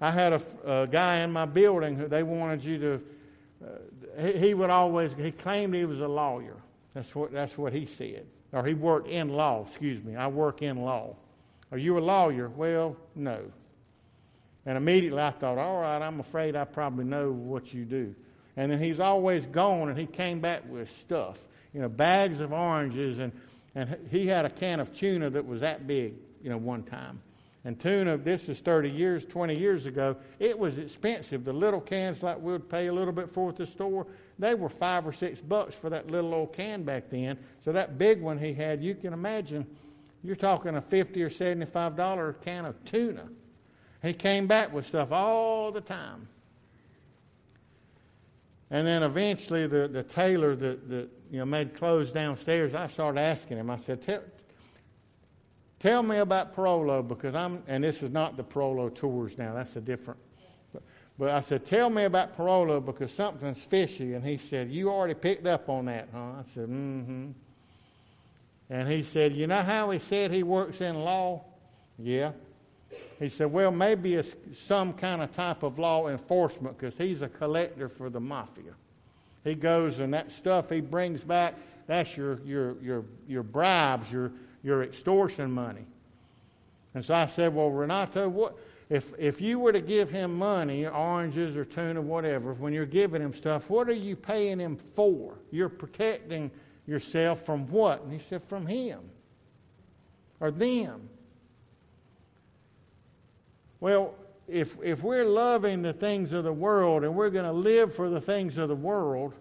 I 0.00 0.10
had 0.10 0.32
a, 0.32 0.42
a 0.64 0.86
guy 0.86 1.20
in 1.20 1.32
my 1.32 1.44
building 1.44 1.96
who 1.96 2.06
they 2.08 2.22
wanted 2.22 2.62
you 2.62 2.78
to. 2.78 3.00
Uh, 3.64 4.22
he, 4.22 4.38
he, 4.38 4.54
would 4.54 4.70
always. 4.70 5.12
He 5.14 5.32
claimed 5.32 5.74
he 5.74 5.84
was 5.84 6.00
a 6.00 6.08
lawyer. 6.08 6.56
That's 6.94 7.14
what. 7.14 7.32
That's 7.32 7.58
what 7.58 7.72
he 7.72 7.84
said. 7.84 8.26
Or 8.52 8.64
he 8.64 8.74
worked 8.74 9.08
in 9.08 9.28
law. 9.28 9.64
Excuse 9.66 10.02
me. 10.02 10.16
I 10.16 10.28
work 10.28 10.62
in 10.62 10.82
law. 10.82 11.16
Are 11.72 11.78
you 11.78 11.98
a 11.98 12.00
lawyer? 12.00 12.48
Well, 12.48 12.96
no. 13.14 13.40
And 14.68 14.76
immediately 14.76 15.20
I 15.20 15.30
thought, 15.32 15.58
all 15.58 15.80
right, 15.80 16.00
I'm 16.00 16.20
afraid 16.20 16.54
I 16.54 16.64
probably 16.64 17.06
know 17.06 17.32
what 17.32 17.74
you 17.74 17.84
do. 17.84 18.14
And 18.56 18.70
then 18.70 18.78
he's 18.78 19.00
always 19.00 19.46
gone, 19.46 19.88
and 19.88 19.98
he 19.98 20.06
came 20.06 20.38
back 20.38 20.62
with 20.68 20.94
stuff, 21.00 21.38
you 21.72 21.80
know, 21.80 21.88
bags 21.88 22.38
of 22.38 22.52
oranges, 22.52 23.18
and 23.18 23.32
and 23.74 23.96
he 24.10 24.26
had 24.26 24.44
a 24.44 24.50
can 24.50 24.80
of 24.80 24.94
tuna 24.94 25.30
that 25.30 25.46
was 25.46 25.60
that 25.60 25.86
big, 25.86 26.14
you 26.42 26.50
know, 26.50 26.56
one 26.56 26.82
time. 26.82 27.20
And 27.64 27.78
tuna, 27.78 28.16
this 28.16 28.48
is 28.48 28.60
30 28.60 28.90
years, 28.90 29.24
20 29.24 29.56
years 29.56 29.86
ago, 29.86 30.16
it 30.38 30.58
was 30.58 30.78
expensive. 30.78 31.44
The 31.44 31.52
little 31.52 31.80
cans 31.80 32.22
like 32.22 32.40
we 32.40 32.52
would 32.52 32.68
pay 32.68 32.86
a 32.86 32.92
little 32.92 33.12
bit 33.12 33.28
for 33.28 33.50
at 33.50 33.56
the 33.56 33.66
store, 33.66 34.06
they 34.38 34.54
were 34.54 34.68
five 34.68 35.06
or 35.06 35.12
six 35.12 35.40
bucks 35.40 35.74
for 35.74 35.90
that 35.90 36.10
little 36.10 36.34
old 36.34 36.52
can 36.52 36.82
back 36.82 37.04
then. 37.10 37.38
So 37.64 37.72
that 37.72 37.98
big 37.98 38.20
one 38.20 38.38
he 38.38 38.52
had, 38.52 38.82
you 38.82 38.94
can 38.94 39.12
imagine, 39.12 39.66
you're 40.24 40.36
talking 40.36 40.74
a 40.76 40.80
50 40.80 41.22
or 41.22 41.30
75 41.30 41.96
dollar 41.96 42.32
can 42.32 42.64
of 42.64 42.84
tuna. 42.84 43.28
He 44.02 44.12
came 44.12 44.46
back 44.46 44.72
with 44.72 44.86
stuff 44.86 45.10
all 45.12 45.72
the 45.72 45.80
time. 45.80 46.28
And 48.70 48.86
then 48.86 49.02
eventually 49.02 49.66
the, 49.66 49.88
the 49.88 50.02
tailor 50.02 50.54
that, 50.54 50.88
that 50.90 51.08
you 51.30 51.38
know 51.38 51.46
made 51.46 51.74
clothes 51.76 52.12
downstairs, 52.12 52.74
I 52.74 52.86
started 52.88 53.20
asking 53.20 53.56
him, 53.56 53.70
I 53.70 53.78
said, 53.78 54.22
Tell 55.80 56.02
me 56.02 56.18
about 56.18 56.54
Parolo 56.54 57.02
because 57.02 57.34
I'm, 57.34 57.62
and 57.66 57.82
this 57.82 58.02
is 58.02 58.10
not 58.10 58.36
the 58.36 58.44
Parolo 58.44 58.88
tours 58.88 59.38
now, 59.38 59.54
that's 59.54 59.74
a 59.76 59.80
different. 59.80 60.20
But, 60.72 60.82
but 61.18 61.30
I 61.30 61.40
said, 61.40 61.64
Tell 61.64 61.88
me 61.88 62.04
about 62.04 62.36
Parolo 62.36 62.80
because 62.80 63.10
something's 63.12 63.58
fishy. 63.58 64.14
And 64.14 64.24
he 64.24 64.36
said, 64.36 64.70
You 64.70 64.90
already 64.90 65.14
picked 65.14 65.46
up 65.46 65.68
on 65.68 65.86
that, 65.86 66.08
huh? 66.12 66.18
I 66.18 66.42
said, 66.54 66.68
Mm 66.68 67.04
hmm. 67.06 67.30
And 68.70 68.86
he 68.86 69.02
said, 69.02 69.32
You 69.32 69.46
know 69.46 69.62
how 69.62 69.90
he 69.90 69.98
said 69.98 70.30
he 70.30 70.42
works 70.42 70.80
in 70.80 70.96
law? 70.96 71.42
Yeah. 71.98 72.32
He 73.18 73.28
said, 73.28 73.52
Well, 73.52 73.70
maybe 73.70 74.14
it's 74.14 74.36
some 74.52 74.92
kind 74.92 75.22
of 75.22 75.32
type 75.32 75.62
of 75.62 75.78
law 75.78 76.08
enforcement 76.08 76.78
because 76.78 76.96
he's 76.96 77.22
a 77.22 77.28
collector 77.28 77.88
for 77.88 78.10
the 78.10 78.20
mafia. 78.20 78.74
He 79.44 79.54
goes 79.54 80.00
and 80.00 80.12
that 80.14 80.30
stuff 80.30 80.70
he 80.70 80.80
brings 80.80 81.22
back, 81.22 81.54
that's 81.86 82.16
your, 82.16 82.40
your, 82.44 82.76
your, 82.82 83.04
your 83.26 83.42
bribes, 83.42 84.12
your 84.12 84.32
your 84.62 84.82
extortion 84.82 85.50
money. 85.50 85.84
And 86.94 87.04
so 87.04 87.14
I 87.14 87.26
said, 87.26 87.54
Well, 87.54 87.70
Renato, 87.70 88.28
what, 88.28 88.56
if, 88.88 89.12
if 89.18 89.40
you 89.40 89.58
were 89.58 89.72
to 89.72 89.80
give 89.80 90.10
him 90.10 90.36
money, 90.36 90.86
oranges 90.86 91.56
or 91.56 91.64
tuna, 91.64 92.00
whatever, 92.00 92.54
when 92.54 92.72
you're 92.72 92.86
giving 92.86 93.20
him 93.20 93.34
stuff, 93.34 93.68
what 93.68 93.88
are 93.88 93.94
you 93.94 94.16
paying 94.16 94.58
him 94.58 94.76
for? 94.76 95.34
You're 95.50 95.68
protecting 95.68 96.50
yourself 96.86 97.44
from 97.44 97.66
what? 97.68 98.02
And 98.02 98.12
he 98.12 98.18
said, 98.18 98.42
from 98.42 98.66
him 98.66 99.00
or 100.40 100.50
them. 100.50 101.08
Well, 103.80 104.14
if, 104.48 104.76
if 104.82 105.02
we're 105.02 105.24
loving 105.24 105.82
the 105.82 105.92
things 105.92 106.32
of 106.32 106.44
the 106.44 106.52
world 106.52 107.04
and 107.04 107.14
we're 107.14 107.30
going 107.30 107.44
to 107.44 107.52
live 107.52 107.94
for 107.94 108.08
the 108.08 108.20
things 108.20 108.58
of 108.58 108.68
the 108.68 108.76
world, 108.76 109.34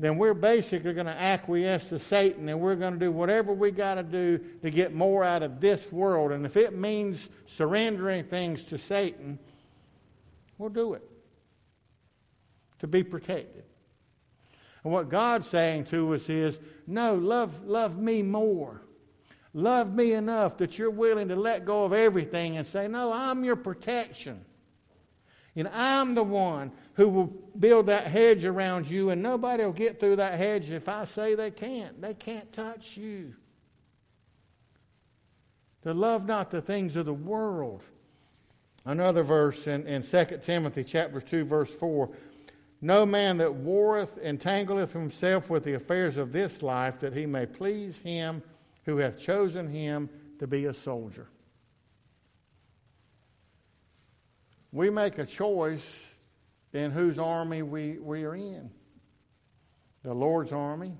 then 0.00 0.16
we're 0.16 0.34
basically 0.34 0.92
going 0.92 1.06
to 1.06 1.20
acquiesce 1.20 1.88
to 1.88 1.98
Satan 1.98 2.48
and 2.48 2.60
we're 2.60 2.76
going 2.76 2.92
to 2.92 2.98
do 2.98 3.10
whatever 3.10 3.52
we 3.52 3.70
got 3.70 3.94
to 3.94 4.02
do 4.02 4.38
to 4.62 4.70
get 4.70 4.94
more 4.94 5.24
out 5.24 5.42
of 5.42 5.60
this 5.60 5.90
world. 5.90 6.30
And 6.30 6.46
if 6.46 6.56
it 6.56 6.76
means 6.76 7.28
surrendering 7.46 8.24
things 8.24 8.64
to 8.64 8.78
Satan, 8.78 9.38
we'll 10.56 10.68
do 10.68 10.94
it 10.94 11.02
to 12.78 12.86
be 12.86 13.02
protected. 13.02 13.64
And 14.84 14.92
what 14.92 15.08
God's 15.08 15.48
saying 15.48 15.86
to 15.86 16.14
us 16.14 16.28
is, 16.28 16.60
no, 16.86 17.16
love, 17.16 17.64
love 17.64 17.98
me 17.98 18.22
more. 18.22 18.82
Love 19.54 19.94
me 19.94 20.12
enough 20.12 20.56
that 20.58 20.78
you're 20.78 20.90
willing 20.90 21.28
to 21.28 21.36
let 21.36 21.64
go 21.64 21.84
of 21.84 21.92
everything 21.92 22.56
and 22.56 22.66
say, 22.66 22.86
no, 22.86 23.12
I'm 23.12 23.44
your 23.44 23.56
protection. 23.56 24.44
And 25.56 25.68
I'm 25.68 26.14
the 26.14 26.22
one 26.22 26.70
who 26.94 27.08
will 27.08 27.26
build 27.58 27.86
that 27.86 28.06
hedge 28.06 28.44
around 28.44 28.88
you, 28.88 29.10
and 29.10 29.22
nobody 29.22 29.64
will 29.64 29.72
get 29.72 29.98
through 29.98 30.16
that 30.16 30.38
hedge 30.38 30.70
if 30.70 30.88
I 30.88 31.04
say 31.04 31.34
they 31.34 31.50
can't. 31.50 32.00
They 32.00 32.14
can't 32.14 32.52
touch 32.52 32.96
you. 32.96 33.34
To 35.82 35.94
love 35.94 36.26
not 36.26 36.50
the 36.50 36.60
things 36.60 36.94
of 36.94 37.06
the 37.06 37.14
world. 37.14 37.82
Another 38.84 39.22
verse 39.22 39.66
in, 39.66 39.86
in 39.86 40.02
2 40.02 40.40
Timothy 40.44 40.84
chapter 40.84 41.20
2, 41.20 41.44
verse 41.44 41.70
4. 41.70 42.08
No 42.80 43.04
man 43.04 43.38
that 43.38 43.52
warreth 43.52 44.16
entangleth 44.22 44.92
himself 44.92 45.50
with 45.50 45.64
the 45.64 45.74
affairs 45.74 46.16
of 46.16 46.32
this 46.32 46.62
life, 46.62 47.00
that 47.00 47.12
he 47.12 47.26
may 47.26 47.46
please 47.46 47.98
him 47.98 48.42
who 48.88 48.96
hath 48.96 49.18
chosen 49.18 49.68
him 49.68 50.08
to 50.38 50.46
be 50.46 50.64
a 50.64 50.72
soldier. 50.72 51.28
we 54.72 54.90
make 54.90 55.18
a 55.18 55.26
choice 55.26 56.04
in 56.72 56.90
whose 56.90 57.18
army 57.18 57.62
we, 57.62 57.98
we 57.98 58.24
are 58.24 58.34
in 58.34 58.70
the 60.02 60.14
Lord's 60.14 60.52
army 60.52 60.94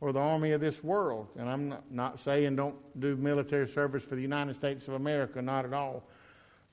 or 0.00 0.12
the 0.12 0.20
army 0.20 0.52
of 0.52 0.60
this 0.60 0.82
world. 0.82 1.28
And 1.36 1.48
I'm 1.48 1.68
not, 1.68 1.92
not 1.92 2.20
saying 2.20 2.56
don't 2.56 2.76
do 3.00 3.16
military 3.16 3.68
service 3.68 4.02
for 4.02 4.14
the 4.14 4.22
United 4.22 4.54
States 4.54 4.88
of 4.88 4.94
America, 4.94 5.42
not 5.42 5.64
at 5.64 5.72
all. 5.72 6.08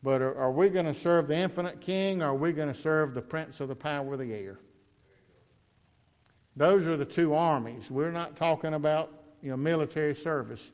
But 0.04 0.22
are, 0.22 0.36
are 0.38 0.52
we 0.52 0.70
going 0.70 0.86
to 0.86 0.94
serve 0.94 1.28
the 1.28 1.36
infinite 1.36 1.82
king 1.82 2.22
or 2.22 2.30
are 2.30 2.36
we 2.36 2.52
going 2.52 2.72
to 2.72 2.80
serve 2.80 3.14
the 3.14 3.22
prince 3.22 3.60
of 3.60 3.68
the 3.68 3.76
power 3.76 4.14
of 4.14 4.20
the 4.20 4.34
air? 4.34 4.60
Those 6.56 6.86
are 6.88 6.98
the 6.98 7.06
two 7.06 7.34
armies. 7.34 7.90
We're 7.90 8.12
not 8.12 8.36
talking 8.36 8.74
about 8.74 9.21
you 9.42 9.50
know 9.50 9.58
military 9.58 10.16
service, 10.16 10.72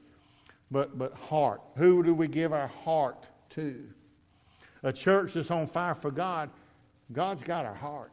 but 0.71 0.97
but 0.97 1.13
heart. 1.13 1.61
Who 1.75 2.03
do 2.03 2.13
we 2.13 2.27
give 2.27 2.53
our 2.53 2.67
heart 2.67 3.25
to? 3.51 3.87
a 4.83 4.93
church 4.93 5.33
that's 5.33 5.51
on 5.51 5.67
fire 5.67 5.95
for 5.95 6.11
God, 6.11 6.49
God's 7.11 7.43
got 7.43 7.65
our 7.65 7.73
heart. 7.73 8.11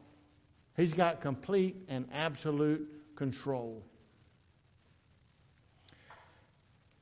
He's 0.75 0.93
got 0.93 1.21
complete 1.21 1.75
and 1.87 2.07
absolute 2.13 3.15
control. 3.15 3.83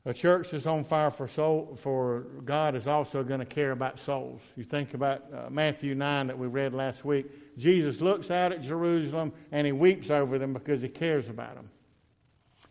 A 0.05 0.13
church 0.13 0.51
that's 0.51 0.67
on 0.67 0.83
fire 0.83 1.09
for 1.09 1.27
soul 1.27 1.77
for 1.77 2.27
God 2.43 2.75
is 2.75 2.87
also 2.87 3.23
going 3.23 3.39
to 3.39 3.45
care 3.45 3.71
about 3.71 3.99
souls. 3.99 4.41
You 4.57 4.65
think 4.65 4.93
about 4.93 5.23
uh, 5.33 5.49
Matthew 5.49 5.95
9 5.95 6.27
that 6.27 6.37
we 6.37 6.47
read 6.47 6.73
last 6.73 7.05
week. 7.05 7.57
Jesus 7.57 8.01
looks 8.01 8.29
out 8.29 8.51
at 8.51 8.61
Jerusalem 8.61 9.31
and 9.51 9.65
he 9.65 9.71
weeps 9.71 10.09
over 10.09 10.37
them 10.37 10.51
because 10.51 10.81
he 10.81 10.89
cares 10.89 11.29
about 11.29 11.55
them. 11.55 11.69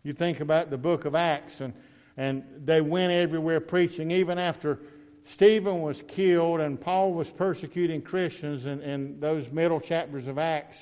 You 0.03 0.13
think 0.13 0.39
about 0.39 0.69
the 0.69 0.77
book 0.77 1.05
of 1.05 1.15
Acts 1.15 1.61
and 1.61 1.73
and 2.17 2.43
they 2.63 2.81
went 2.81 3.11
everywhere 3.11 3.59
preaching 3.59 4.11
even 4.11 4.37
after 4.37 4.79
Stephen 5.25 5.81
was 5.81 6.03
killed 6.07 6.59
and 6.59 6.79
Paul 6.79 7.13
was 7.13 7.29
persecuting 7.29 8.01
Christians 8.01 8.65
in, 8.65 8.81
in 8.81 9.19
those 9.19 9.49
middle 9.49 9.79
chapters 9.79 10.27
of 10.27 10.37
Acts, 10.37 10.77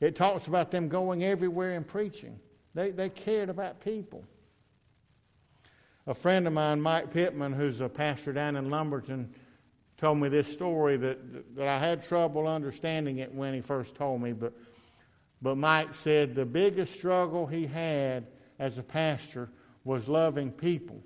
it 0.00 0.16
talks 0.16 0.46
about 0.46 0.70
them 0.70 0.88
going 0.88 1.24
everywhere 1.24 1.72
and 1.72 1.86
preaching. 1.86 2.38
They, 2.74 2.90
they 2.90 3.08
cared 3.08 3.48
about 3.48 3.80
people. 3.80 4.22
A 6.06 6.14
friend 6.14 6.46
of 6.46 6.52
mine, 6.52 6.80
Mike 6.80 7.12
Pittman, 7.12 7.52
who's 7.52 7.80
a 7.80 7.88
pastor 7.88 8.32
down 8.32 8.56
in 8.56 8.70
Lumberton, 8.70 9.34
told 9.96 10.18
me 10.18 10.28
this 10.28 10.46
story 10.46 10.96
that, 10.96 11.56
that 11.56 11.68
I 11.68 11.78
had 11.78 12.06
trouble 12.06 12.46
understanding 12.46 13.18
it 13.18 13.34
when 13.34 13.54
he 13.54 13.60
first 13.60 13.94
told 13.94 14.20
me, 14.22 14.32
but, 14.32 14.52
but 15.42 15.56
Mike 15.56 15.94
said 15.94 16.34
the 16.34 16.44
biggest 16.44 16.94
struggle 16.94 17.46
he 17.46 17.66
had 17.66 18.26
as 18.60 18.78
a 18.78 18.82
pastor 18.82 19.48
was 19.82 20.06
loving 20.06 20.52
people. 20.52 21.02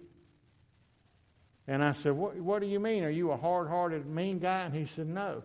And 1.67 1.83
I 1.83 1.93
said, 1.93 2.13
what, 2.13 2.37
what 2.37 2.61
do 2.61 2.67
you 2.67 2.81
mean? 2.81 3.05
Are 3.05 3.11
you 3.11 3.31
a 3.31 3.37
hard 3.37 3.69
hearted, 3.69 4.05
mean 4.05 4.41
guy? 4.41 4.65
And 4.65 4.75
he 4.75 4.85
said, 4.85 5.07
No. 5.07 5.43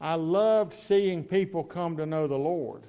I 0.00 0.14
loved 0.14 0.74
seeing 0.74 1.24
people 1.24 1.64
come 1.64 1.96
to 1.96 2.06
know 2.06 2.28
the 2.28 2.36
Lord. 2.36 2.84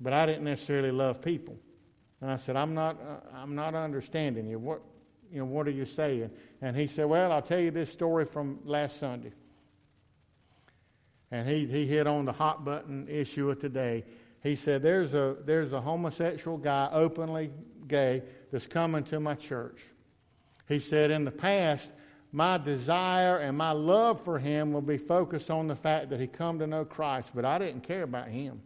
But 0.00 0.12
I 0.12 0.24
didn't 0.26 0.44
necessarily 0.44 0.92
love 0.92 1.20
people. 1.20 1.58
And 2.20 2.30
I 2.30 2.36
said, 2.36 2.54
I'm 2.54 2.74
not, 2.74 3.00
uh, 3.00 3.36
I'm 3.36 3.56
not 3.56 3.74
understanding 3.74 4.46
you. 4.46 4.60
What, 4.60 4.82
you 5.32 5.40
know, 5.40 5.46
what 5.46 5.66
are 5.66 5.72
you 5.72 5.84
saying? 5.84 6.30
And 6.62 6.76
he 6.76 6.86
said, 6.86 7.06
Well, 7.06 7.32
I'll 7.32 7.42
tell 7.42 7.58
you 7.58 7.72
this 7.72 7.90
story 7.90 8.24
from 8.24 8.60
last 8.64 9.00
Sunday. 9.00 9.32
And 11.32 11.48
he, 11.48 11.66
he 11.66 11.86
hit 11.86 12.06
on 12.06 12.24
the 12.24 12.32
hot 12.32 12.64
button 12.64 13.08
issue 13.08 13.50
of 13.50 13.60
today. 13.60 14.04
He 14.42 14.56
said, 14.56 14.82
There's 14.82 15.14
a, 15.14 15.36
there's 15.44 15.72
a 15.72 15.80
homosexual 15.80 16.58
guy, 16.58 16.88
openly 16.92 17.50
gay, 17.86 18.22
that's 18.50 18.66
coming 18.66 19.04
to 19.04 19.20
my 19.20 19.34
church. 19.34 19.80
He 20.68 20.78
said, 20.78 21.10
In 21.10 21.24
the 21.24 21.30
past, 21.30 21.90
my 22.30 22.58
desire 22.58 23.38
and 23.38 23.56
my 23.56 23.72
love 23.72 24.22
for 24.22 24.38
him 24.38 24.70
will 24.70 24.82
be 24.82 24.98
focused 24.98 25.50
on 25.50 25.66
the 25.66 25.76
fact 25.76 26.10
that 26.10 26.20
he 26.20 26.26
come 26.26 26.58
to 26.58 26.66
know 26.66 26.84
Christ, 26.84 27.30
but 27.34 27.44
I 27.44 27.58
didn't 27.58 27.82
care 27.82 28.02
about 28.02 28.28
him. 28.28 28.60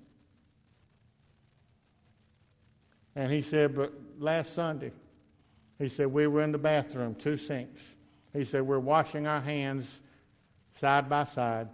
And 3.14 3.30
he 3.30 3.42
said, 3.42 3.74
But 3.74 3.92
last 4.18 4.54
Sunday, 4.54 4.92
he 5.78 5.88
said, 5.88 6.06
we 6.06 6.26
were 6.26 6.42
in 6.42 6.52
the 6.52 6.58
bathroom, 6.58 7.14
two 7.14 7.36
sinks. 7.36 7.80
He 8.32 8.44
said, 8.44 8.62
We're 8.62 8.78
washing 8.78 9.26
our 9.26 9.40
hands 9.40 10.00
side 10.80 11.08
by 11.08 11.24
side. 11.24 11.68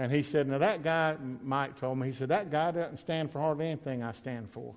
And 0.00 0.10
he 0.10 0.22
said, 0.22 0.48
Now 0.48 0.56
that 0.56 0.82
guy, 0.82 1.14
Mike 1.42 1.78
told 1.78 1.98
me, 1.98 2.06
he 2.06 2.14
said, 2.14 2.30
That 2.30 2.50
guy 2.50 2.70
doesn't 2.70 2.96
stand 2.96 3.30
for 3.30 3.38
hardly 3.38 3.66
anything 3.66 4.02
I 4.02 4.12
stand 4.12 4.48
for. 4.48 4.74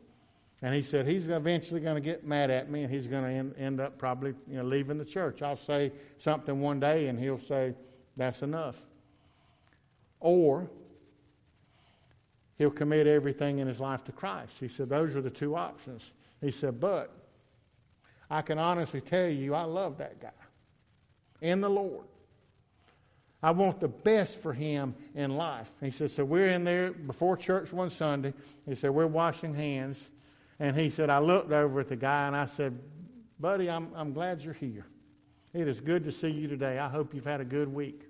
And 0.61 0.75
he 0.75 0.81
said 0.81 1.07
he's 1.07 1.29
eventually 1.29 1.79
going 1.79 1.95
to 1.95 2.01
get 2.01 2.25
mad 2.25 2.51
at 2.51 2.69
me, 2.69 2.83
and 2.83 2.93
he's 2.93 3.07
going 3.07 3.23
to 3.23 3.29
end, 3.29 3.55
end 3.57 3.79
up 3.79 3.97
probably 3.97 4.33
you 4.49 4.57
know, 4.57 4.65
leaving 4.65 4.97
the 4.97 5.05
church. 5.05 5.41
I'll 5.41 5.55
say 5.55 5.93
something 6.17 6.59
one 6.59 6.81
day, 6.81 7.07
and 7.07 7.17
he'll 7.17 7.39
say, 7.39 7.73
"That's 8.17 8.41
enough," 8.41 8.75
or 10.19 10.69
he'll 12.57 12.69
commit 12.69 13.07
everything 13.07 13.59
in 13.59 13.67
his 13.67 13.79
life 13.79 14.03
to 14.05 14.11
Christ. 14.11 14.55
He 14.59 14.67
said 14.67 14.89
those 14.89 15.15
are 15.15 15.21
the 15.21 15.29
two 15.29 15.55
options. 15.55 16.11
He 16.41 16.51
said, 16.51 16.81
but 16.81 17.11
I 18.29 18.41
can 18.41 18.59
honestly 18.59 18.99
tell 18.99 19.29
you, 19.29 19.55
I 19.55 19.63
love 19.63 19.99
that 19.99 20.19
guy 20.19 20.31
in 21.39 21.61
the 21.61 21.69
Lord. 21.69 22.07
I 23.43 23.51
want 23.51 23.81
the 23.81 23.89
best 23.89 24.41
for 24.41 24.53
him 24.53 24.95
in 25.15 25.35
life. 25.35 25.69
He 25.81 25.91
said, 25.91 26.11
so 26.11 26.23
we're 26.23 26.47
in 26.47 26.63
there 26.63 26.91
before 26.91 27.35
church 27.35 27.73
one 27.73 27.89
Sunday. 27.89 28.33
He 28.65 28.73
said, 28.73 28.91
we're 28.91 29.05
washing 29.05 29.53
hands. 29.53 29.99
And 30.59 30.77
he 30.77 30.89
said, 30.89 31.09
I 31.09 31.19
looked 31.19 31.51
over 31.51 31.81
at 31.81 31.89
the 31.89 31.97
guy 31.97 32.25
and 32.27 32.35
I 32.37 32.45
said, 32.45 32.79
Buddy, 33.39 33.69
I'm, 33.69 33.89
I'm 33.95 34.13
glad 34.13 34.41
you're 34.41 34.53
here. 34.53 34.85
It 35.53 35.67
is 35.67 35.81
good 35.81 36.05
to 36.05 36.11
see 36.13 36.29
you 36.29 36.47
today. 36.47 36.79
I 36.79 36.87
hope 36.87 37.13
you've 37.13 37.25
had 37.25 37.41
a 37.41 37.45
good 37.45 37.67
week. 37.67 38.03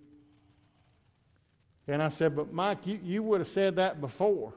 And 1.88 2.04
I 2.04 2.10
said, 2.10 2.36
But 2.36 2.54
Mike, 2.54 2.86
you, 2.86 3.00
you 3.04 3.24
would 3.24 3.39
have 3.41 3.50
said 3.50 3.78
that 3.78 4.00
before. 4.00 4.54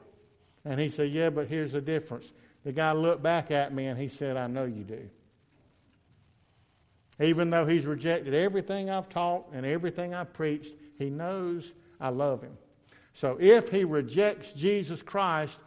And 0.63 0.79
he 0.79 0.89
said, 0.89 1.09
Yeah, 1.09 1.31
but 1.31 1.47
here's 1.47 1.71
the 1.71 1.81
difference. 1.81 2.31
The 2.63 2.71
guy 2.71 2.91
looked 2.91 3.23
back 3.23 3.49
at 3.49 3.73
me 3.73 3.87
and 3.87 3.99
he 3.99 4.07
said, 4.07 4.37
I 4.37 4.45
know 4.45 4.65
you 4.65 4.83
do. 4.83 5.09
Even 7.19 7.49
though 7.49 7.65
he's 7.65 7.85
rejected 7.85 8.33
everything 8.33 8.89
I've 8.89 9.09
taught 9.09 9.47
and 9.51 9.65
everything 9.65 10.13
I've 10.13 10.33
preached, 10.33 10.75
he 10.97 11.09
knows 11.09 11.73
I 11.99 12.09
love 12.09 12.41
him. 12.41 12.57
So 13.13 13.37
if 13.39 13.69
he 13.69 13.83
rejects 13.83 14.53
Jesus 14.53 15.01
Christ, 15.01 15.57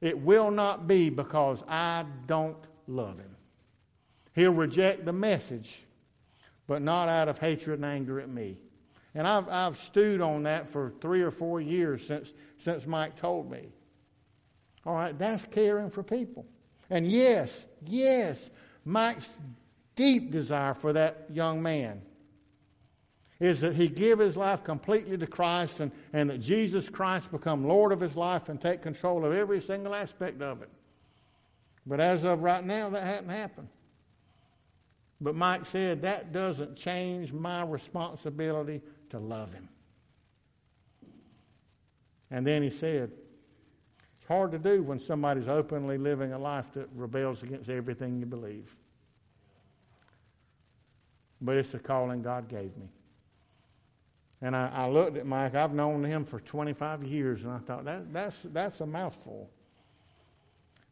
it 0.00 0.18
will 0.18 0.50
not 0.50 0.88
be 0.88 1.10
because 1.10 1.62
I 1.68 2.04
don't 2.26 2.56
love 2.88 3.18
him. 3.18 3.36
He'll 4.34 4.52
reject 4.52 5.04
the 5.04 5.12
message, 5.12 5.78
but 6.66 6.82
not 6.82 7.08
out 7.08 7.28
of 7.28 7.38
hatred 7.38 7.78
and 7.78 7.84
anger 7.84 8.20
at 8.20 8.28
me. 8.28 8.58
And 9.14 9.26
I've, 9.26 9.48
I've 9.48 9.78
stewed 9.78 10.20
on 10.20 10.42
that 10.42 10.68
for 10.68 10.92
three 11.00 11.22
or 11.22 11.30
four 11.30 11.60
years 11.60 12.06
since, 12.06 12.32
since 12.58 12.86
Mike 12.86 13.16
told 13.16 13.50
me. 13.50 13.68
All 14.84 14.94
right, 14.94 15.18
that's 15.18 15.46
caring 15.46 15.90
for 15.90 16.02
people. 16.02 16.44
And 16.90 17.10
yes, 17.10 17.66
yes, 17.86 18.50
Mike's 18.84 19.30
deep 19.96 20.30
desire 20.30 20.74
for 20.74 20.92
that 20.92 21.26
young 21.32 21.62
man 21.62 22.02
is 23.40 23.60
that 23.60 23.74
he 23.74 23.88
give 23.88 24.18
his 24.18 24.36
life 24.36 24.64
completely 24.64 25.18
to 25.18 25.26
Christ 25.26 25.80
and, 25.80 25.90
and 26.12 26.30
that 26.30 26.40
Jesus 26.40 26.88
Christ 26.88 27.30
become 27.30 27.66
Lord 27.66 27.92
of 27.92 28.00
his 28.00 28.16
life 28.16 28.48
and 28.48 28.60
take 28.60 28.82
control 28.82 29.24
of 29.24 29.32
every 29.32 29.60
single 29.60 29.94
aspect 29.94 30.40
of 30.40 30.62
it. 30.62 30.70
But 31.86 32.00
as 32.00 32.24
of 32.24 32.42
right 32.42 32.64
now, 32.64 32.88
that 32.90 33.04
hadn't 33.04 33.28
happened. 33.28 33.68
But 35.20 35.34
Mike 35.34 35.66
said 35.66 36.02
that 36.02 36.32
doesn't 36.32 36.76
change 36.76 37.32
my 37.32 37.62
responsibility 37.62 38.82
to 39.10 39.18
love 39.18 39.52
him. 39.52 39.68
And 42.30 42.46
then 42.46 42.62
he 42.62 42.70
said, 42.70 43.12
It's 44.18 44.26
hard 44.26 44.50
to 44.52 44.58
do 44.58 44.82
when 44.82 44.98
somebody's 44.98 45.48
openly 45.48 45.96
living 45.96 46.32
a 46.32 46.38
life 46.38 46.72
that 46.72 46.88
rebels 46.94 47.42
against 47.42 47.70
everything 47.70 48.18
you 48.18 48.26
believe. 48.26 48.74
But 51.40 51.56
it's 51.56 51.72
the 51.72 51.78
calling 51.78 52.22
God 52.22 52.48
gave 52.48 52.76
me. 52.76 52.88
And 54.42 54.54
I, 54.54 54.70
I, 54.72 54.88
looked 54.88 55.16
at 55.16 55.26
Mike. 55.26 55.54
I've 55.54 55.72
known 55.72 56.04
him 56.04 56.24
for 56.24 56.40
25 56.40 57.04
years, 57.04 57.42
and 57.42 57.52
I 57.52 57.58
thought 57.58 57.84
that, 57.86 58.12
that's 58.12 58.42
that's 58.52 58.80
a 58.80 58.86
mouthful. 58.86 59.50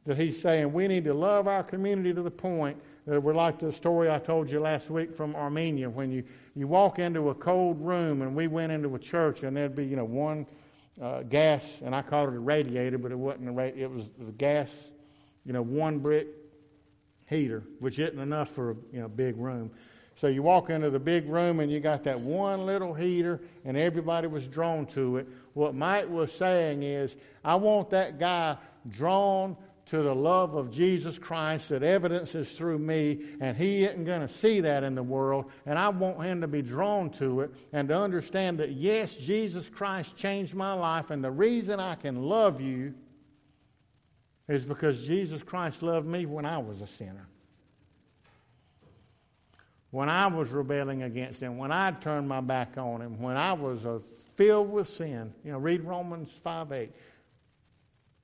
That 0.06 0.16
he's 0.16 0.40
saying 0.40 0.72
we 0.72 0.88
need 0.88 1.04
to 1.04 1.14
love 1.14 1.46
our 1.46 1.62
community 1.62 2.12
to 2.14 2.22
the 2.22 2.30
point 2.30 2.78
that 3.06 3.20
we're 3.22 3.34
like 3.34 3.58
the 3.58 3.72
story 3.72 4.10
I 4.10 4.18
told 4.18 4.50
you 4.50 4.60
last 4.60 4.90
week 4.90 5.14
from 5.14 5.36
Armenia. 5.36 5.90
When 5.90 6.10
you 6.10 6.24
you 6.54 6.66
walk 6.66 6.98
into 6.98 7.28
a 7.30 7.34
cold 7.34 7.80
room, 7.80 8.22
and 8.22 8.34
we 8.34 8.46
went 8.46 8.72
into 8.72 8.94
a 8.94 8.98
church, 8.98 9.42
and 9.42 9.56
there'd 9.56 9.76
be 9.76 9.84
you 9.84 9.96
know 9.96 10.04
one 10.04 10.46
uh, 11.00 11.22
gas, 11.22 11.80
and 11.84 11.94
I 11.94 12.02
called 12.02 12.30
it 12.30 12.36
a 12.36 12.40
radiator, 12.40 12.98
but 12.98 13.12
it 13.12 13.18
wasn't 13.18 13.48
a 13.48 13.52
radiator. 13.52 13.84
It 13.84 13.90
was 13.90 14.10
the 14.18 14.32
gas, 14.32 14.70
you 15.44 15.52
know, 15.52 15.62
one 15.62 15.98
brick 15.98 16.28
heater, 17.26 17.62
which 17.78 17.98
isn't 17.98 18.18
enough 18.18 18.50
for 18.50 18.72
a 18.72 18.76
you 18.92 19.00
know 19.00 19.08
big 19.08 19.36
room. 19.36 19.70
So 20.16 20.28
you 20.28 20.42
walk 20.42 20.70
into 20.70 20.90
the 20.90 20.98
big 20.98 21.28
room 21.28 21.60
and 21.60 21.70
you 21.70 21.80
got 21.80 22.04
that 22.04 22.20
one 22.20 22.66
little 22.66 22.94
heater 22.94 23.40
and 23.64 23.76
everybody 23.76 24.28
was 24.28 24.46
drawn 24.46 24.86
to 24.86 25.16
it. 25.18 25.28
What 25.54 25.74
Mike 25.74 26.08
was 26.08 26.32
saying 26.32 26.82
is, 26.82 27.16
I 27.44 27.56
want 27.56 27.90
that 27.90 28.18
guy 28.18 28.56
drawn 28.90 29.56
to 29.86 30.02
the 30.02 30.14
love 30.14 30.54
of 30.54 30.70
Jesus 30.70 31.18
Christ 31.18 31.68
that 31.68 31.82
evidences 31.82 32.52
through 32.52 32.78
me, 32.78 33.20
and 33.40 33.54
he 33.56 33.84
isn't 33.84 34.04
going 34.04 34.22
to 34.22 34.32
see 34.32 34.60
that 34.60 34.82
in 34.82 34.94
the 34.94 35.02
world. 35.02 35.50
And 35.66 35.78
I 35.78 35.90
want 35.90 36.22
him 36.22 36.40
to 36.40 36.48
be 36.48 36.62
drawn 36.62 37.10
to 37.10 37.40
it 37.40 37.54
and 37.72 37.88
to 37.88 37.98
understand 37.98 38.58
that, 38.60 38.72
yes, 38.72 39.14
Jesus 39.14 39.68
Christ 39.68 40.16
changed 40.16 40.54
my 40.54 40.72
life, 40.72 41.10
and 41.10 41.22
the 41.22 41.30
reason 41.30 41.80
I 41.80 41.96
can 41.96 42.22
love 42.22 42.60
you 42.60 42.94
is 44.48 44.64
because 44.64 45.06
Jesus 45.06 45.42
Christ 45.42 45.82
loved 45.82 46.06
me 46.06 46.24
when 46.24 46.46
I 46.46 46.58
was 46.58 46.80
a 46.80 46.86
sinner 46.86 47.28
when 49.94 50.08
I 50.08 50.26
was 50.26 50.48
rebelling 50.48 51.04
against 51.04 51.40
him, 51.40 51.56
when 51.56 51.70
I 51.70 51.92
turned 51.92 52.28
my 52.28 52.40
back 52.40 52.76
on 52.76 53.00
him, 53.00 53.16
when 53.22 53.36
I 53.36 53.52
was 53.52 53.86
uh, 53.86 54.00
filled 54.34 54.72
with 54.72 54.88
sin. 54.88 55.32
You 55.44 55.52
know, 55.52 55.58
read 55.58 55.82
Romans 55.84 56.30
5 56.42 56.72
8. 56.72 56.90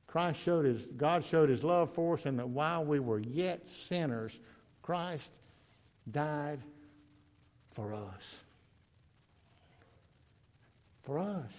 Christ 0.09 0.41
showed 0.41 0.65
his, 0.65 0.85
God 0.87 1.25
showed 1.25 1.49
his 1.49 1.63
love 1.63 1.95
for 1.95 2.15
us, 2.15 2.27
and 2.27 2.41
that 2.41 2.49
while 2.49 2.85
we 2.85 2.99
were 2.99 3.21
yet 3.21 3.63
sinners, 3.87 4.37
Christ 4.83 5.31
died 6.11 6.59
for 7.77 7.95
us. 7.95 8.23
For 11.05 11.21
us. 11.21 11.53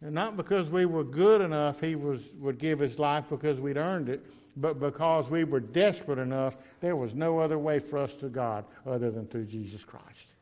And 0.00 0.14
not 0.14 0.36
because 0.36 0.70
we 0.70 0.84
were 0.84 1.02
good 1.02 1.40
enough, 1.40 1.80
he 1.80 1.96
was, 1.96 2.20
would 2.38 2.58
give 2.58 2.78
his 2.78 3.00
life 3.00 3.24
because 3.28 3.58
we'd 3.58 3.76
earned 3.76 4.08
it 4.08 4.24
but 4.56 4.80
because 4.80 5.28
we 5.28 5.44
were 5.44 5.60
desperate 5.60 6.18
enough, 6.18 6.56
there 6.80 6.96
was 6.96 7.14
no 7.14 7.38
other 7.38 7.58
way 7.58 7.78
for 7.78 7.98
us 7.98 8.14
to 8.16 8.28
God 8.28 8.64
other 8.86 9.10
than 9.10 9.26
through 9.26 9.44
Jesus 9.44 9.84
Christ. 9.84 10.34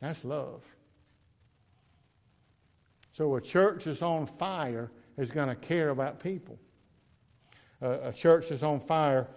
That's 0.00 0.24
love. 0.24 0.62
So 3.12 3.36
a 3.36 3.40
church 3.40 3.84
that's 3.84 4.02
on 4.02 4.26
fire 4.26 4.90
is 5.16 5.30
going 5.30 5.48
to 5.48 5.54
care 5.54 5.90
about 5.90 6.20
people. 6.20 6.58
Uh, 7.80 7.98
a 8.02 8.12
church 8.12 8.48
that's 8.48 8.62
on 8.62 8.80
fire 8.80 9.28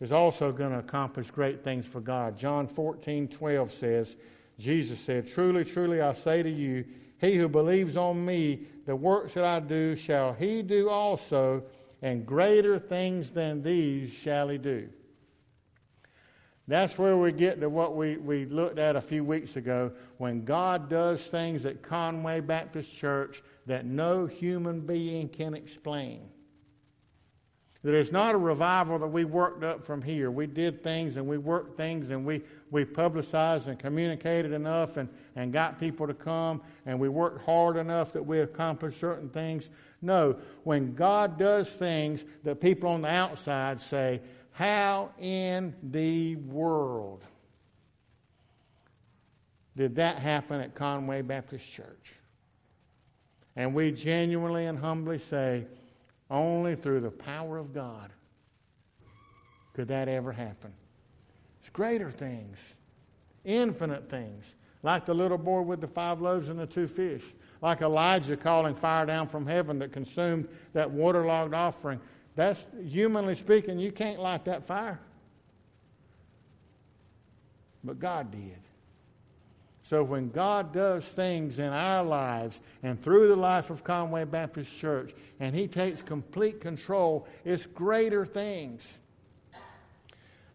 is 0.00 0.12
also 0.12 0.52
going 0.52 0.72
to 0.72 0.78
accomplish 0.78 1.30
great 1.30 1.62
things 1.64 1.86
for 1.86 2.00
God. 2.00 2.36
John 2.36 2.66
14, 2.66 3.28
12 3.28 3.72
says, 3.72 4.16
Jesus 4.58 5.00
said, 5.00 5.26
Truly, 5.26 5.64
truly, 5.64 6.00
I 6.00 6.12
say 6.12 6.42
to 6.42 6.50
you, 6.50 6.84
he 7.20 7.36
who 7.36 7.48
believes 7.48 7.96
on 7.96 8.24
me, 8.24 8.66
the 8.86 8.94
works 8.94 9.34
that 9.34 9.44
I 9.44 9.60
do 9.60 9.96
shall 9.96 10.32
he 10.34 10.62
do 10.62 10.88
also, 10.88 11.62
and 12.04 12.26
greater 12.26 12.78
things 12.78 13.30
than 13.30 13.62
these 13.62 14.12
shall 14.12 14.50
he 14.50 14.58
do. 14.58 14.86
That's 16.68 16.98
where 16.98 17.16
we 17.16 17.32
get 17.32 17.62
to 17.62 17.70
what 17.70 17.96
we, 17.96 18.18
we 18.18 18.44
looked 18.44 18.78
at 18.78 18.94
a 18.94 19.00
few 19.00 19.24
weeks 19.24 19.56
ago 19.56 19.90
when 20.18 20.44
God 20.44 20.90
does 20.90 21.22
things 21.22 21.64
at 21.64 21.82
Conway 21.82 22.40
Baptist 22.40 22.94
Church 22.94 23.42
that 23.64 23.86
no 23.86 24.26
human 24.26 24.80
being 24.80 25.30
can 25.30 25.54
explain. 25.54 26.28
There's 27.84 28.12
not 28.12 28.34
a 28.34 28.38
revival 28.38 28.98
that 28.98 29.06
we 29.06 29.26
worked 29.26 29.62
up 29.62 29.84
from 29.84 30.00
here. 30.00 30.30
We 30.30 30.46
did 30.46 30.82
things 30.82 31.18
and 31.18 31.26
we 31.26 31.36
worked 31.36 31.76
things 31.76 32.08
and 32.08 32.24
we, 32.24 32.40
we 32.70 32.82
publicized 32.82 33.68
and 33.68 33.78
communicated 33.78 34.52
enough 34.52 34.96
and, 34.96 35.06
and 35.36 35.52
got 35.52 35.78
people 35.78 36.06
to 36.06 36.14
come 36.14 36.62
and 36.86 36.98
we 36.98 37.10
worked 37.10 37.44
hard 37.44 37.76
enough 37.76 38.10
that 38.14 38.24
we 38.24 38.40
accomplished 38.40 38.98
certain 38.98 39.28
things. 39.28 39.68
No, 40.00 40.34
when 40.62 40.94
God 40.94 41.38
does 41.38 41.68
things 41.68 42.24
that 42.42 42.58
people 42.58 42.88
on 42.88 43.02
the 43.02 43.08
outside 43.08 43.82
say, 43.82 44.22
How 44.52 45.10
in 45.20 45.74
the 45.82 46.36
world 46.36 47.22
did 49.76 49.94
that 49.96 50.16
happen 50.16 50.58
at 50.58 50.74
Conway 50.74 51.20
Baptist 51.20 51.70
Church? 51.70 52.14
And 53.56 53.74
we 53.74 53.92
genuinely 53.92 54.64
and 54.66 54.78
humbly 54.78 55.18
say, 55.18 55.66
only 56.30 56.76
through 56.76 57.00
the 57.00 57.10
power 57.10 57.58
of 57.58 57.72
God 57.72 58.10
could 59.74 59.88
that 59.88 60.08
ever 60.08 60.32
happen. 60.32 60.72
It's 61.60 61.70
greater 61.70 62.10
things, 62.10 62.58
infinite 63.44 64.08
things, 64.08 64.44
like 64.82 65.06
the 65.06 65.14
little 65.14 65.38
boy 65.38 65.62
with 65.62 65.80
the 65.80 65.86
five 65.86 66.20
loaves 66.20 66.48
and 66.48 66.58
the 66.58 66.66
two 66.66 66.86
fish, 66.86 67.22
like 67.62 67.80
Elijah 67.80 68.36
calling 68.36 68.74
fire 68.74 69.06
down 69.06 69.26
from 69.26 69.46
heaven 69.46 69.78
that 69.78 69.92
consumed 69.92 70.48
that 70.74 70.90
waterlogged 70.90 71.54
offering. 71.54 72.00
That's, 72.36 72.68
humanly 72.86 73.34
speaking, 73.34 73.78
you 73.78 73.92
can't 73.92 74.20
light 74.20 74.44
that 74.44 74.64
fire. 74.64 75.00
But 77.82 77.98
God 77.98 78.30
did. 78.30 78.58
So 79.84 80.02
when 80.02 80.30
God 80.30 80.72
does 80.72 81.04
things 81.04 81.58
in 81.58 81.66
our 81.66 82.02
lives 82.02 82.58
and 82.82 82.98
through 82.98 83.28
the 83.28 83.36
life 83.36 83.68
of 83.68 83.84
Conway 83.84 84.24
Baptist 84.24 84.74
Church, 84.76 85.12
and 85.40 85.54
He 85.54 85.68
takes 85.68 86.00
complete 86.00 86.60
control, 86.60 87.28
it's 87.44 87.66
greater 87.66 88.24
things. 88.24 88.82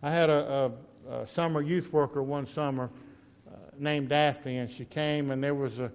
I 0.02 0.10
had 0.10 0.32
a, 0.32 0.72
a, 1.08 1.14
a 1.22 1.28
summer 1.28 1.62
youth 1.62 1.94
worker 1.94 2.24
one 2.24 2.48
summer 2.48 2.90
uh, 3.48 3.56
named 3.78 4.10
Daphne, 4.10 4.58
and 4.58 4.70
she 4.70 4.86
came, 4.86 5.30
and 5.30 5.44
there 5.44 5.56
was 5.56 5.78
a 5.78 5.92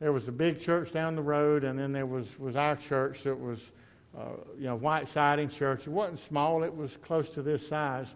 there 0.00 0.12
was 0.12 0.26
a 0.26 0.32
big 0.32 0.60
church 0.60 0.92
down 0.92 1.14
the 1.14 1.22
road, 1.22 1.62
and 1.62 1.78
then 1.78 1.92
there 1.92 2.06
was 2.06 2.36
was 2.40 2.56
our 2.56 2.74
church 2.74 3.22
that 3.22 3.38
was 3.38 3.70
uh, 4.18 4.30
you 4.58 4.64
know 4.64 4.74
white 4.74 5.06
siding 5.06 5.48
church. 5.48 5.86
It 5.86 5.90
wasn't 5.90 6.18
small; 6.26 6.64
it 6.64 6.76
was 6.76 6.96
close 6.96 7.30
to 7.30 7.42
this 7.42 7.68
size 7.68 8.08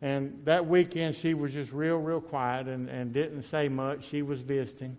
and 0.00 0.40
that 0.44 0.66
weekend, 0.66 1.16
she 1.16 1.34
was 1.34 1.52
just 1.52 1.72
real, 1.72 1.96
real 1.96 2.20
quiet 2.20 2.68
and, 2.68 2.88
and 2.88 3.12
didn't 3.12 3.42
say 3.42 3.68
much. 3.68 4.04
She 4.04 4.22
was 4.22 4.40
visiting. 4.40 4.96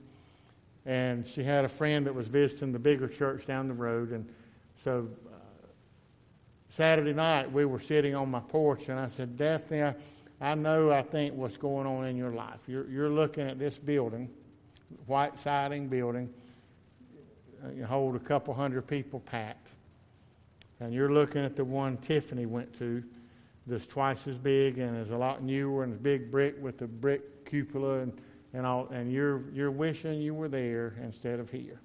And 0.86 1.26
she 1.26 1.43
had 1.43 1.64
a 1.64 1.70
friend 1.70 2.06
that 2.06 2.14
was 2.14 2.28
visiting 2.28 2.74
the 2.74 2.80
bigger 2.80 3.08
church 3.08 3.45
down 3.45 3.68
the 3.68 3.74
road. 3.74 4.12
And 4.12 4.28
so 4.84 5.08
uh, 5.28 5.38
Saturday 6.70 7.14
night, 7.14 7.50
we 7.50 7.64
were 7.64 7.80
sitting 7.80 8.14
on 8.14 8.30
my 8.30 8.41
porch, 8.41 8.89
and 8.89 9.00
I 9.00 9.08
said, 9.08 9.38
Daphne, 9.38 9.84
I, 9.84 9.95
I 10.41 10.56
know, 10.56 10.91
I 10.91 11.02
think, 11.02 11.36
what's 11.36 11.58
going 11.58 11.88
on 11.88 12.06
in 12.06 12.18
your 12.18 12.32
life. 12.32 12.60
You're, 12.68 12.89
you're 12.89 13.10
looking 13.10 13.47
at 13.47 13.60
this 13.60 13.78
building, 13.78 14.30
white 15.06 15.38
siding 15.39 15.88
building, 15.88 16.34
uh, 17.64 17.72
you 17.72 17.86
hold 17.86 18.16
a 18.16 18.20
couple 18.20 18.54
hundred 18.54 18.88
people 18.88 19.20
packed. 19.22 19.68
And 20.80 20.93
you're 20.93 21.12
looking 21.12 21.43
at 21.43 21.56
the 21.56 21.66
one 21.66 21.97
Tiffany 21.97 22.45
went 22.45 22.78
to 22.80 23.04
that's 23.70 23.88
twice 23.88 24.28
as 24.28 24.38
big 24.38 24.78
and 24.80 24.98
is 24.98 25.12
a 25.12 25.18
lot 25.18 25.44
newer 25.44 25.84
and 25.84 25.94
is 25.94 26.00
big 26.00 26.32
brick 26.32 26.56
with 26.62 26.78
the 26.78 26.88
brick 26.88 27.46
cupola 27.46 28.00
and, 28.00 28.22
and 28.54 28.66
all 28.66 28.88
and 28.90 29.12
you're 29.12 29.44
you're 29.54 29.72
wishing 29.72 30.22
you 30.22 30.34
were 30.34 30.50
there 30.50 30.96
instead 31.02 31.40
of 31.40 31.50
here. 31.50 31.80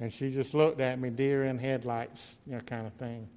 And 0.00 0.12
she 0.12 0.30
just 0.30 0.54
looked 0.54 0.80
at 0.80 1.00
me, 1.00 1.10
deer 1.10 1.44
in 1.44 1.58
headlights, 1.58 2.36
you 2.46 2.52
know, 2.54 2.60
kind 2.60 2.86
of 2.86 2.92
thing. 2.94 3.28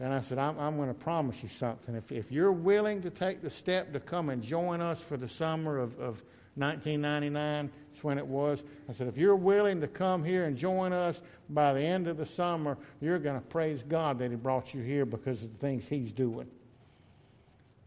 And 0.00 0.12
I 0.12 0.20
said, 0.20 0.38
I'm, 0.38 0.58
I'm 0.58 0.76
going 0.76 0.88
to 0.88 0.94
promise 0.94 1.42
you 1.42 1.48
something. 1.48 1.94
If, 1.94 2.12
if 2.12 2.30
you're 2.30 2.52
willing 2.52 3.02
to 3.02 3.10
take 3.10 3.42
the 3.42 3.50
step 3.50 3.92
to 3.92 4.00
come 4.00 4.28
and 4.28 4.42
join 4.42 4.80
us 4.80 5.00
for 5.00 5.16
the 5.16 5.28
summer 5.28 5.78
of, 5.78 5.98
of 5.98 6.22
1999 6.56 7.70
is 7.94 8.04
when 8.04 8.18
it 8.18 8.26
was. 8.26 8.62
I 8.88 8.92
said, 8.92 9.08
if 9.08 9.16
you're 9.16 9.36
willing 9.36 9.80
to 9.80 9.86
come 9.86 10.24
here 10.24 10.44
and 10.44 10.56
join 10.56 10.92
us 10.92 11.20
by 11.50 11.72
the 11.72 11.80
end 11.80 12.08
of 12.08 12.16
the 12.16 12.26
summer, 12.26 12.78
you're 13.00 13.18
going 13.18 13.38
to 13.38 13.46
praise 13.46 13.82
God 13.82 14.18
that 14.18 14.30
He 14.30 14.36
brought 14.36 14.74
you 14.74 14.82
here 14.82 15.04
because 15.04 15.42
of 15.42 15.52
the 15.52 15.58
things 15.58 15.86
He's 15.86 16.12
doing. 16.12 16.46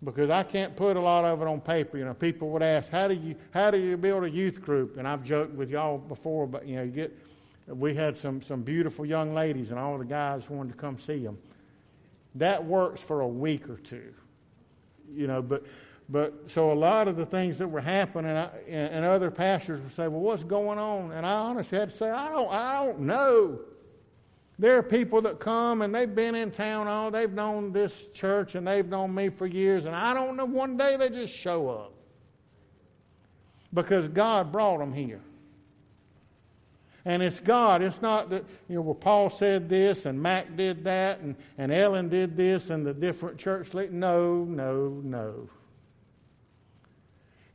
Because 0.03 0.29
I 0.29 0.43
can't 0.43 0.75
put 0.75 0.95
a 0.95 1.01
lot 1.01 1.25
of 1.25 1.41
it 1.41 1.47
on 1.47 1.59
paper. 1.59 1.97
You 1.97 2.05
know, 2.05 2.13
people 2.13 2.49
would 2.51 2.63
ask, 2.63 2.89
how 2.89 3.07
do 3.07 3.15
you 3.15 3.35
how 3.51 3.69
do 3.69 3.77
you 3.77 3.97
build 3.97 4.23
a 4.23 4.29
youth 4.29 4.61
group? 4.61 4.97
And 4.97 5.05
I've 5.05 5.25
joked 5.25 5.53
with 5.55 5.69
y'all 5.69 5.97
before, 5.97 6.47
but 6.47 6.65
you 6.65 6.77
know, 6.77 6.83
you 6.83 6.91
get 6.91 7.17
we 7.67 7.93
had 7.93 8.15
some 8.15 8.41
some 8.41 8.61
beautiful 8.61 9.05
young 9.05 9.33
ladies, 9.33 9.71
and 9.71 9.79
all 9.79 9.97
the 9.97 10.05
guys 10.05 10.49
wanted 10.49 10.71
to 10.71 10.77
come 10.77 10.97
see 10.99 11.23
them. 11.23 11.37
That 12.35 12.63
works 12.63 13.01
for 13.01 13.21
a 13.21 13.27
week 13.27 13.69
or 13.69 13.77
two, 13.77 14.13
you 15.13 15.27
know. 15.27 15.41
But 15.41 15.65
but 16.09 16.33
so 16.47 16.71
a 16.71 16.73
lot 16.73 17.07
of 17.07 17.15
the 17.15 17.25
things 17.25 17.57
that 17.59 17.67
were 17.67 17.81
happening, 17.81 18.31
I, 18.31 18.49
and, 18.67 18.93
and 18.93 19.05
other 19.05 19.29
pastors 19.29 19.79
would 19.79 19.93
say, 19.93 20.07
"Well, 20.07 20.21
what's 20.21 20.43
going 20.43 20.79
on?" 20.79 21.11
And 21.11 21.25
I 21.25 21.33
honestly 21.33 21.77
had 21.77 21.91
to 21.91 21.95
say, 21.95 22.09
"I 22.09 22.29
don't 22.29 22.51
I 22.51 22.83
don't 22.83 23.01
know." 23.01 23.59
There 24.57 24.77
are 24.77 24.83
people 24.83 25.21
that 25.21 25.39
come 25.39 25.83
and 25.83 25.95
they've 25.95 26.13
been 26.13 26.35
in 26.35 26.51
town 26.51 26.87
all, 26.87 27.11
they've 27.11 27.31
known 27.31 27.71
this 27.71 28.07
church 28.13 28.55
and 28.55 28.67
they've 28.67 28.85
known 28.85 29.15
me 29.15 29.29
for 29.29 29.47
years, 29.47 29.85
and 29.85 29.95
I 29.95 30.13
don't 30.13 30.35
know, 30.35 30.43
one 30.43 30.75
day 30.75 30.97
they 30.97 31.09
just 31.09 31.33
show 31.33 31.69
up. 31.69 31.93
Because 33.73 34.09
God 34.09 34.51
brought 34.51 34.79
them 34.79 34.91
here. 34.91 35.21
And 37.05 37.23
it's 37.23 37.39
God. 37.39 37.81
It's 37.81 38.01
not 38.01 38.29
that, 38.31 38.43
you 38.67 38.75
know, 38.75 38.81
well, 38.81 38.95
Paul 38.95 39.29
said 39.29 39.69
this 39.69 40.05
and 40.05 40.21
Mac 40.21 40.57
did 40.57 40.83
that 40.83 41.21
and, 41.21 41.35
and 41.57 41.71
Ellen 41.71 42.09
did 42.09 42.35
this 42.35 42.69
and 42.69 42.85
the 42.85 42.93
different 42.93 43.37
church 43.37 43.73
leaders. 43.73 43.93
No, 43.93 44.43
no, 44.43 44.99
no. 45.03 45.47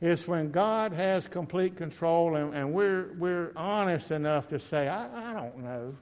It's 0.01 0.27
when 0.27 0.51
God 0.51 0.91
has 0.93 1.27
complete 1.27 1.77
control 1.77 2.35
and, 2.35 2.53
and 2.53 2.73
we're, 2.73 3.13
we're 3.17 3.51
honest 3.55 4.11
enough 4.11 4.49
to 4.49 4.59
say, 4.59 4.87
I, 4.87 5.31
I 5.31 5.33
don't 5.33 5.63
know. 5.63 5.95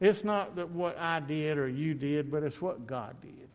It's 0.00 0.24
not 0.24 0.56
that 0.56 0.70
what 0.70 0.96
I 0.98 1.20
did 1.20 1.58
or 1.58 1.68
you 1.68 1.94
did, 1.94 2.30
but 2.30 2.42
it's 2.42 2.60
what 2.60 2.86
God 2.86 3.16
did. 3.22 3.48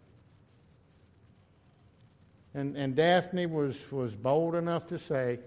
And, 2.56 2.76
and 2.76 2.96
Daphne 2.96 3.46
was, 3.46 3.76
was 3.92 4.14
bold 4.14 4.56
enough 4.56 4.88
to 4.88 5.00
say, 5.00 5.40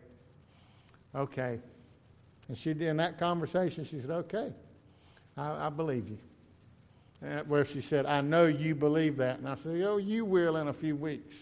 okay. 1.14 1.61
And 2.49 2.57
she 2.57 2.72
did 2.72 2.88
in 2.88 2.97
that 2.97 3.18
conversation, 3.18 3.84
she 3.84 4.01
said, 4.01 4.11
okay, 4.11 4.53
I, 5.36 5.66
I 5.66 5.68
believe 5.68 6.09
you. 6.09 6.18
And 7.22 7.49
where 7.49 7.64
she 7.64 7.80
said, 7.80 8.07
I 8.07 8.20
know 8.20 8.47
you 8.47 8.74
believe 8.74 9.16
that. 9.18 9.38
And 9.38 9.49
I 9.49 9.57
said, 9.57 9.82
oh, 9.82 9.97
you 9.99 10.24
will 10.24 10.57
in 10.57 10.68
a 10.68 10.72
few 10.72 10.97
weeks. 10.97 11.36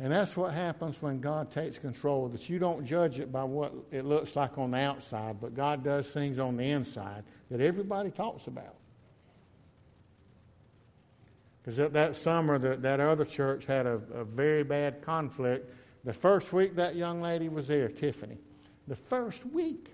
And 0.00 0.12
that's 0.12 0.36
what 0.36 0.52
happens 0.52 1.00
when 1.00 1.20
God 1.20 1.52
takes 1.52 1.78
control, 1.78 2.28
that 2.28 2.50
you 2.50 2.58
don't 2.58 2.84
judge 2.84 3.20
it 3.20 3.30
by 3.30 3.44
what 3.44 3.72
it 3.92 4.04
looks 4.04 4.34
like 4.34 4.58
on 4.58 4.72
the 4.72 4.78
outside, 4.78 5.40
but 5.40 5.54
God 5.54 5.84
does 5.84 6.08
things 6.08 6.38
on 6.38 6.56
the 6.56 6.64
inside 6.64 7.22
that 7.50 7.60
everybody 7.60 8.10
talks 8.10 8.48
about. 8.48 8.74
Because 11.62 11.76
that, 11.76 11.92
that 11.92 12.16
summer, 12.16 12.58
the, 12.58 12.76
that 12.76 12.98
other 12.98 13.24
church 13.24 13.66
had 13.66 13.86
a, 13.86 14.00
a 14.12 14.24
very 14.24 14.64
bad 14.64 15.00
conflict. 15.02 15.72
The 16.04 16.12
first 16.12 16.52
week 16.52 16.74
that 16.76 16.96
young 16.96 17.22
lady 17.22 17.48
was 17.48 17.68
there, 17.68 17.88
Tiffany, 17.88 18.36
the 18.88 18.96
first 18.96 19.46
week, 19.46 19.93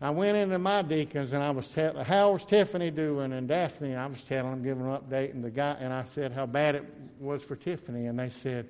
I 0.00 0.10
went 0.10 0.36
into 0.36 0.58
my 0.58 0.82
deacons 0.82 1.32
and 1.32 1.42
I 1.42 1.50
was 1.50 1.68
telling, 1.70 2.04
how 2.04 2.32
was 2.32 2.44
Tiffany 2.44 2.90
doing? 2.90 3.32
And 3.32 3.48
Daphne, 3.48 3.96
I 3.96 4.06
was 4.06 4.22
telling 4.22 4.50
them, 4.50 4.62
giving 4.62 4.84
an 4.86 4.92
update, 4.92 5.32
and 5.32 5.42
the 5.42 5.50
guy, 5.50 5.76
and 5.80 5.92
I 5.92 6.04
said 6.04 6.30
how 6.32 6.46
bad 6.46 6.76
it 6.76 6.84
was 7.18 7.42
for 7.42 7.56
Tiffany, 7.56 8.06
and 8.06 8.16
they 8.16 8.28
said, 8.28 8.68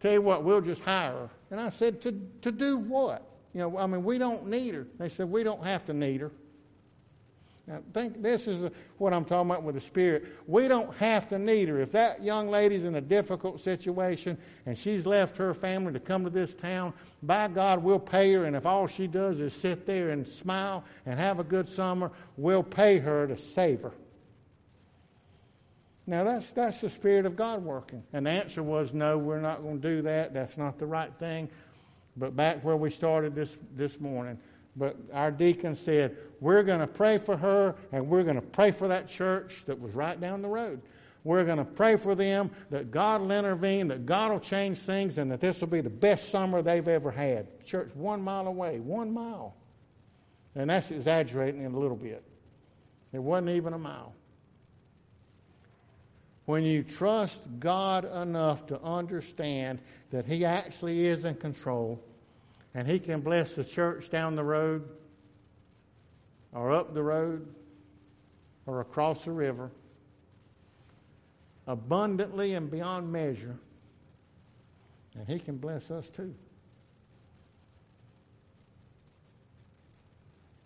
"Tell 0.00 0.12
you 0.12 0.20
what, 0.20 0.44
we'll 0.44 0.60
just 0.60 0.82
hire 0.82 1.12
her." 1.12 1.30
And 1.50 1.58
I 1.58 1.70
said, 1.70 2.02
"To 2.02 2.12
to 2.42 2.52
do 2.52 2.76
what? 2.76 3.22
You 3.54 3.60
know, 3.60 3.78
I 3.78 3.86
mean, 3.86 4.04
we 4.04 4.18
don't 4.18 4.48
need 4.48 4.74
her." 4.74 4.86
They 4.98 5.08
said, 5.08 5.30
"We 5.30 5.42
don't 5.42 5.64
have 5.64 5.86
to 5.86 5.94
need 5.94 6.20
her." 6.20 6.30
Now, 7.68 7.80
think 7.94 8.22
this 8.22 8.46
is 8.46 8.70
what 8.98 9.12
I'm 9.12 9.24
talking 9.24 9.50
about 9.50 9.64
with 9.64 9.74
the 9.74 9.80
Spirit. 9.80 10.26
We 10.46 10.68
don't 10.68 10.94
have 10.98 11.28
to 11.30 11.38
need 11.38 11.68
her. 11.68 11.80
If 11.80 11.90
that 11.92 12.22
young 12.22 12.48
lady's 12.48 12.84
in 12.84 12.94
a 12.94 13.00
difficult 13.00 13.60
situation 13.60 14.38
and 14.66 14.78
she's 14.78 15.04
left 15.04 15.36
her 15.36 15.52
family 15.52 15.92
to 15.92 15.98
come 15.98 16.22
to 16.22 16.30
this 16.30 16.54
town, 16.54 16.92
by 17.24 17.48
God, 17.48 17.82
we'll 17.82 17.98
pay 17.98 18.32
her. 18.34 18.44
And 18.44 18.54
if 18.54 18.66
all 18.66 18.86
she 18.86 19.08
does 19.08 19.40
is 19.40 19.52
sit 19.52 19.84
there 19.84 20.10
and 20.10 20.26
smile 20.26 20.84
and 21.06 21.18
have 21.18 21.40
a 21.40 21.44
good 21.44 21.66
summer, 21.66 22.12
we'll 22.36 22.62
pay 22.62 22.98
her 22.98 23.26
to 23.26 23.36
save 23.36 23.82
her. 23.82 23.92
Now, 26.06 26.22
that's, 26.22 26.48
that's 26.52 26.80
the 26.80 26.90
Spirit 26.90 27.26
of 27.26 27.34
God 27.34 27.64
working. 27.64 28.04
And 28.12 28.26
the 28.26 28.30
answer 28.30 28.62
was 28.62 28.94
no, 28.94 29.18
we're 29.18 29.40
not 29.40 29.62
going 29.62 29.80
to 29.80 29.88
do 29.88 30.02
that. 30.02 30.32
That's 30.32 30.56
not 30.56 30.78
the 30.78 30.86
right 30.86 31.12
thing. 31.18 31.48
But 32.16 32.36
back 32.36 32.62
where 32.64 32.76
we 32.76 32.90
started 32.90 33.34
this, 33.34 33.56
this 33.74 34.00
morning, 34.00 34.38
but 34.76 34.96
our 35.12 35.30
deacon 35.30 35.74
said, 35.74 36.16
We're 36.40 36.62
going 36.62 36.80
to 36.80 36.86
pray 36.86 37.18
for 37.18 37.36
her, 37.36 37.74
and 37.92 38.08
we're 38.08 38.24
going 38.24 38.36
to 38.36 38.42
pray 38.42 38.70
for 38.70 38.88
that 38.88 39.08
church 39.08 39.62
that 39.66 39.80
was 39.80 39.94
right 39.94 40.20
down 40.20 40.42
the 40.42 40.48
road. 40.48 40.82
We're 41.24 41.44
going 41.44 41.58
to 41.58 41.64
pray 41.64 41.96
for 41.96 42.14
them 42.14 42.52
that 42.70 42.92
God 42.92 43.20
will 43.20 43.32
intervene, 43.32 43.88
that 43.88 44.06
God 44.06 44.30
will 44.30 44.40
change 44.40 44.78
things, 44.78 45.18
and 45.18 45.30
that 45.32 45.40
this 45.40 45.60
will 45.60 45.68
be 45.68 45.80
the 45.80 45.90
best 45.90 46.30
summer 46.30 46.62
they've 46.62 46.86
ever 46.86 47.10
had. 47.10 47.64
Church 47.64 47.90
one 47.94 48.22
mile 48.22 48.46
away, 48.46 48.78
one 48.78 49.12
mile. 49.12 49.56
And 50.54 50.70
that's 50.70 50.90
exaggerating 50.90 51.62
it 51.62 51.72
a 51.72 51.76
little 51.76 51.96
bit. 51.96 52.22
It 53.12 53.18
wasn't 53.18 53.50
even 53.50 53.72
a 53.72 53.78
mile. 53.78 54.14
When 56.44 56.62
you 56.62 56.84
trust 56.84 57.40
God 57.58 58.04
enough 58.04 58.66
to 58.68 58.80
understand 58.80 59.80
that 60.10 60.26
He 60.26 60.44
actually 60.44 61.06
is 61.06 61.24
in 61.24 61.34
control, 61.34 62.00
and 62.76 62.86
He 62.86 62.98
can 62.98 63.22
bless 63.22 63.54
the 63.54 63.64
church 63.64 64.10
down 64.10 64.36
the 64.36 64.44
road, 64.44 64.86
or 66.52 66.72
up 66.72 66.92
the 66.92 67.02
road, 67.02 67.48
or 68.66 68.82
across 68.82 69.24
the 69.24 69.32
river, 69.32 69.70
abundantly 71.66 72.52
and 72.52 72.70
beyond 72.70 73.10
measure, 73.10 73.56
and 75.14 75.26
He 75.26 75.38
can 75.38 75.56
bless 75.56 75.90
us 75.90 76.06
too. 76.10 76.34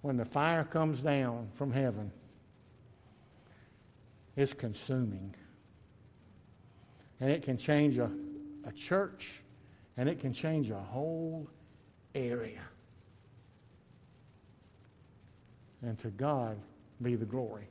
When 0.02 0.16
the 0.16 0.24
fire 0.24 0.64
comes 0.64 1.02
down 1.02 1.48
from 1.54 1.70
heaven, 1.70 2.10
it's 4.34 4.52
consuming. 4.52 5.32
And 7.20 7.30
it 7.30 7.42
can 7.42 7.56
change 7.56 7.98
a, 7.98 8.10
a 8.64 8.72
church, 8.72 9.42
and 9.96 10.08
it 10.08 10.18
can 10.18 10.32
change 10.32 10.70
a 10.70 10.80
whole 10.80 11.46
area. 12.14 12.62
And 15.82 15.98
to 16.00 16.08
God 16.08 16.58
be 17.02 17.16
the 17.16 17.24
glory. 17.24 17.66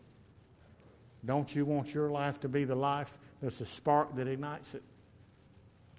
Don't 1.25 1.53
you 1.53 1.65
want 1.65 1.93
your 1.93 2.09
life 2.09 2.39
to 2.41 2.49
be 2.49 2.63
the 2.63 2.75
life 2.75 3.13
that's 3.41 3.61
a 3.61 3.65
spark 3.65 4.15
that 4.15 4.27
ignites 4.27 4.73
it? 4.73 4.83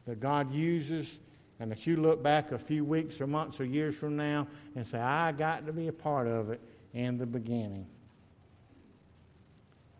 That 0.06 0.18
God 0.18 0.52
uses, 0.52 1.18
and 1.60 1.70
that 1.70 1.86
you 1.86 1.96
look 1.96 2.22
back 2.22 2.52
a 2.52 2.58
few 2.58 2.84
weeks 2.84 3.20
or 3.20 3.26
months 3.26 3.60
or 3.60 3.66
years 3.66 3.94
from 3.94 4.16
now 4.16 4.48
and 4.74 4.86
say, 4.86 4.98
I 4.98 5.30
got 5.32 5.66
to 5.66 5.72
be 5.72 5.88
a 5.88 5.92
part 5.92 6.26
of 6.26 6.50
it 6.50 6.60
in 6.94 7.18
the 7.18 7.26
beginning. 7.26 7.86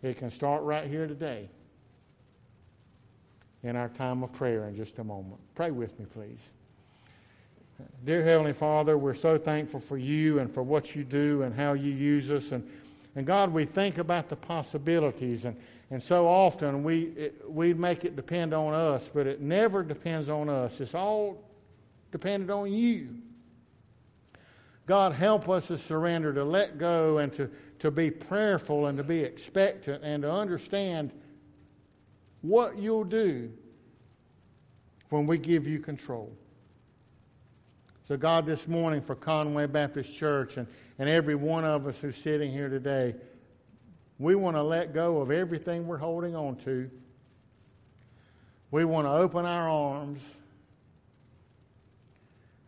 It 0.02 0.16
can 0.16 0.30
start 0.30 0.62
right 0.62 0.86
here 0.86 1.06
today 1.06 1.48
in 3.62 3.76
our 3.76 3.90
time 3.90 4.22
of 4.22 4.32
prayer 4.32 4.66
in 4.68 4.74
just 4.74 4.98
a 4.98 5.04
moment. 5.04 5.38
Pray 5.54 5.70
with 5.70 5.98
me, 6.00 6.06
please. 6.06 6.40
Dear 8.04 8.24
Heavenly 8.24 8.52
Father, 8.52 8.96
we're 8.96 9.14
so 9.14 9.38
thankful 9.38 9.80
for 9.80 9.98
you 9.98 10.38
and 10.38 10.52
for 10.52 10.62
what 10.62 10.94
you 10.96 11.04
do 11.04 11.42
and 11.42 11.54
how 11.54 11.74
you 11.74 11.92
use 11.92 12.30
us. 12.30 12.52
And, 12.52 12.68
and 13.16 13.26
God, 13.26 13.52
we 13.52 13.64
think 13.64 13.98
about 13.98 14.28
the 14.28 14.36
possibilities. 14.36 15.44
And, 15.44 15.56
and 15.90 16.02
so 16.02 16.26
often 16.26 16.82
we, 16.82 17.04
it, 17.16 17.42
we 17.48 17.74
make 17.74 18.04
it 18.04 18.16
depend 18.16 18.54
on 18.54 18.74
us, 18.74 19.08
but 19.12 19.26
it 19.26 19.40
never 19.40 19.82
depends 19.82 20.28
on 20.28 20.48
us. 20.48 20.80
It's 20.80 20.94
all 20.94 21.42
dependent 22.12 22.50
on 22.50 22.72
you. 22.72 23.16
God, 24.86 25.12
help 25.12 25.48
us 25.48 25.68
to 25.68 25.78
surrender, 25.78 26.32
to 26.32 26.44
let 26.44 26.78
go, 26.78 27.18
and 27.18 27.32
to, 27.34 27.50
to 27.78 27.90
be 27.90 28.10
prayerful 28.10 28.86
and 28.86 28.98
to 28.98 29.04
be 29.04 29.20
expectant 29.20 30.02
and 30.02 30.22
to 30.22 30.32
understand 30.32 31.12
what 32.42 32.78
you'll 32.78 33.04
do 33.04 33.52
when 35.10 35.26
we 35.26 35.38
give 35.38 35.68
you 35.68 35.78
control. 35.78 36.32
So, 38.10 38.16
God, 38.16 38.44
this 38.44 38.66
morning 38.66 39.02
for 39.02 39.14
Conway 39.14 39.66
Baptist 39.66 40.12
Church 40.12 40.56
and, 40.56 40.66
and 40.98 41.08
every 41.08 41.36
one 41.36 41.64
of 41.64 41.86
us 41.86 41.96
who's 41.96 42.16
sitting 42.16 42.50
here 42.50 42.68
today, 42.68 43.14
we 44.18 44.34
want 44.34 44.56
to 44.56 44.64
let 44.64 44.92
go 44.92 45.20
of 45.20 45.30
everything 45.30 45.86
we're 45.86 45.96
holding 45.96 46.34
on 46.34 46.56
to. 46.64 46.90
We 48.72 48.84
want 48.84 49.06
to 49.06 49.12
open 49.12 49.46
our 49.46 49.68
arms 49.68 50.22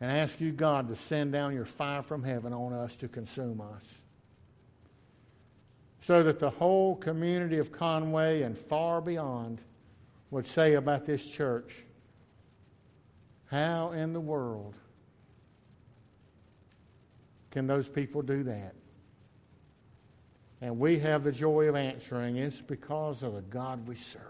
and 0.00 0.12
ask 0.12 0.40
you, 0.40 0.52
God, 0.52 0.86
to 0.90 0.94
send 0.94 1.32
down 1.32 1.54
your 1.54 1.64
fire 1.64 2.04
from 2.04 2.22
heaven 2.22 2.52
on 2.52 2.72
us 2.72 2.94
to 2.98 3.08
consume 3.08 3.60
us. 3.60 3.84
so 6.02 6.22
that 6.22 6.38
the 6.38 6.50
whole 6.50 6.94
community 6.94 7.58
of 7.58 7.72
Conway 7.72 8.42
and 8.42 8.56
far 8.56 9.00
beyond 9.00 9.60
would 10.30 10.46
say 10.46 10.74
about 10.74 11.04
this 11.04 11.24
church, 11.24 11.74
how 13.46 13.90
in 13.90 14.12
the 14.12 14.20
world 14.20 14.76
can 17.52 17.66
those 17.66 17.88
people 17.88 18.22
do 18.22 18.42
that? 18.44 18.74
And 20.62 20.78
we 20.78 20.98
have 21.00 21.22
the 21.22 21.32
joy 21.32 21.68
of 21.68 21.76
answering 21.76 22.36
it's 22.36 22.60
because 22.60 23.22
of 23.22 23.34
the 23.34 23.42
God 23.42 23.86
we 23.86 23.94
serve. 23.94 24.22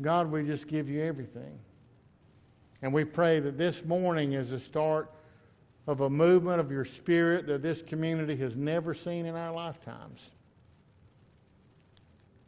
God, 0.00 0.32
we 0.32 0.44
just 0.44 0.66
give 0.66 0.88
you 0.88 1.02
everything. 1.02 1.58
And 2.82 2.94
we 2.94 3.04
pray 3.04 3.40
that 3.40 3.58
this 3.58 3.84
morning 3.84 4.32
is 4.32 4.50
the 4.50 4.60
start 4.60 5.12
of 5.86 6.00
a 6.00 6.08
movement 6.08 6.60
of 6.60 6.70
your 6.70 6.84
spirit 6.84 7.46
that 7.48 7.62
this 7.62 7.82
community 7.82 8.36
has 8.36 8.56
never 8.56 8.94
seen 8.94 9.26
in 9.26 9.34
our 9.34 9.52
lifetimes. 9.52 10.30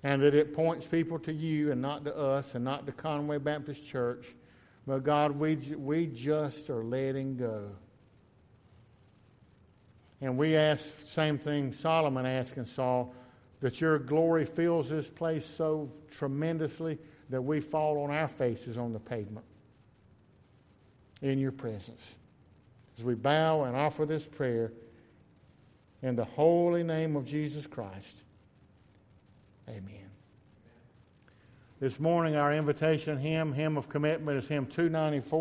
And 0.04 0.22
that 0.22 0.34
it 0.34 0.54
points 0.54 0.86
people 0.86 1.18
to 1.20 1.32
you 1.32 1.70
and 1.70 1.82
not 1.82 2.04
to 2.04 2.16
us 2.16 2.54
and 2.54 2.64
not 2.64 2.86
to 2.86 2.92
Conway 2.92 3.38
Baptist 3.38 3.86
Church. 3.86 4.34
But 4.86 5.04
God, 5.04 5.32
we, 5.32 5.56
we 5.76 6.06
just 6.06 6.70
are 6.70 6.82
letting 6.82 7.36
go. 7.36 7.68
And 10.22 10.38
we 10.38 10.56
ask, 10.56 10.84
same 11.04 11.36
thing 11.36 11.72
Solomon 11.72 12.24
asked 12.24 12.56
and 12.56 12.66
Saul, 12.66 13.12
that 13.60 13.80
your 13.80 13.98
glory 13.98 14.46
fills 14.46 14.88
this 14.88 15.06
place 15.06 15.44
so 15.44 15.90
tremendously 16.16 16.98
that 17.28 17.42
we 17.42 17.60
fall 17.60 18.02
on 18.02 18.10
our 18.10 18.28
faces 18.28 18.76
on 18.76 18.92
the 18.92 19.00
pavement 19.00 19.44
in 21.22 21.38
your 21.38 21.52
presence. 21.52 22.00
As 22.98 23.04
we 23.04 23.14
bow 23.14 23.64
and 23.64 23.76
offer 23.76 24.06
this 24.06 24.24
prayer 24.24 24.72
in 26.02 26.14
the 26.14 26.24
holy 26.24 26.84
name 26.84 27.16
of 27.16 27.26
Jesus 27.26 27.66
Christ. 27.66 28.16
Amen. 29.68 30.10
This 31.80 31.98
morning, 31.98 32.36
our 32.36 32.52
invitation 32.52 33.18
hymn, 33.18 33.52
Hymn 33.52 33.76
of 33.76 33.88
Commitment, 33.88 34.38
is 34.38 34.46
hymn 34.46 34.66
294. 34.66 35.40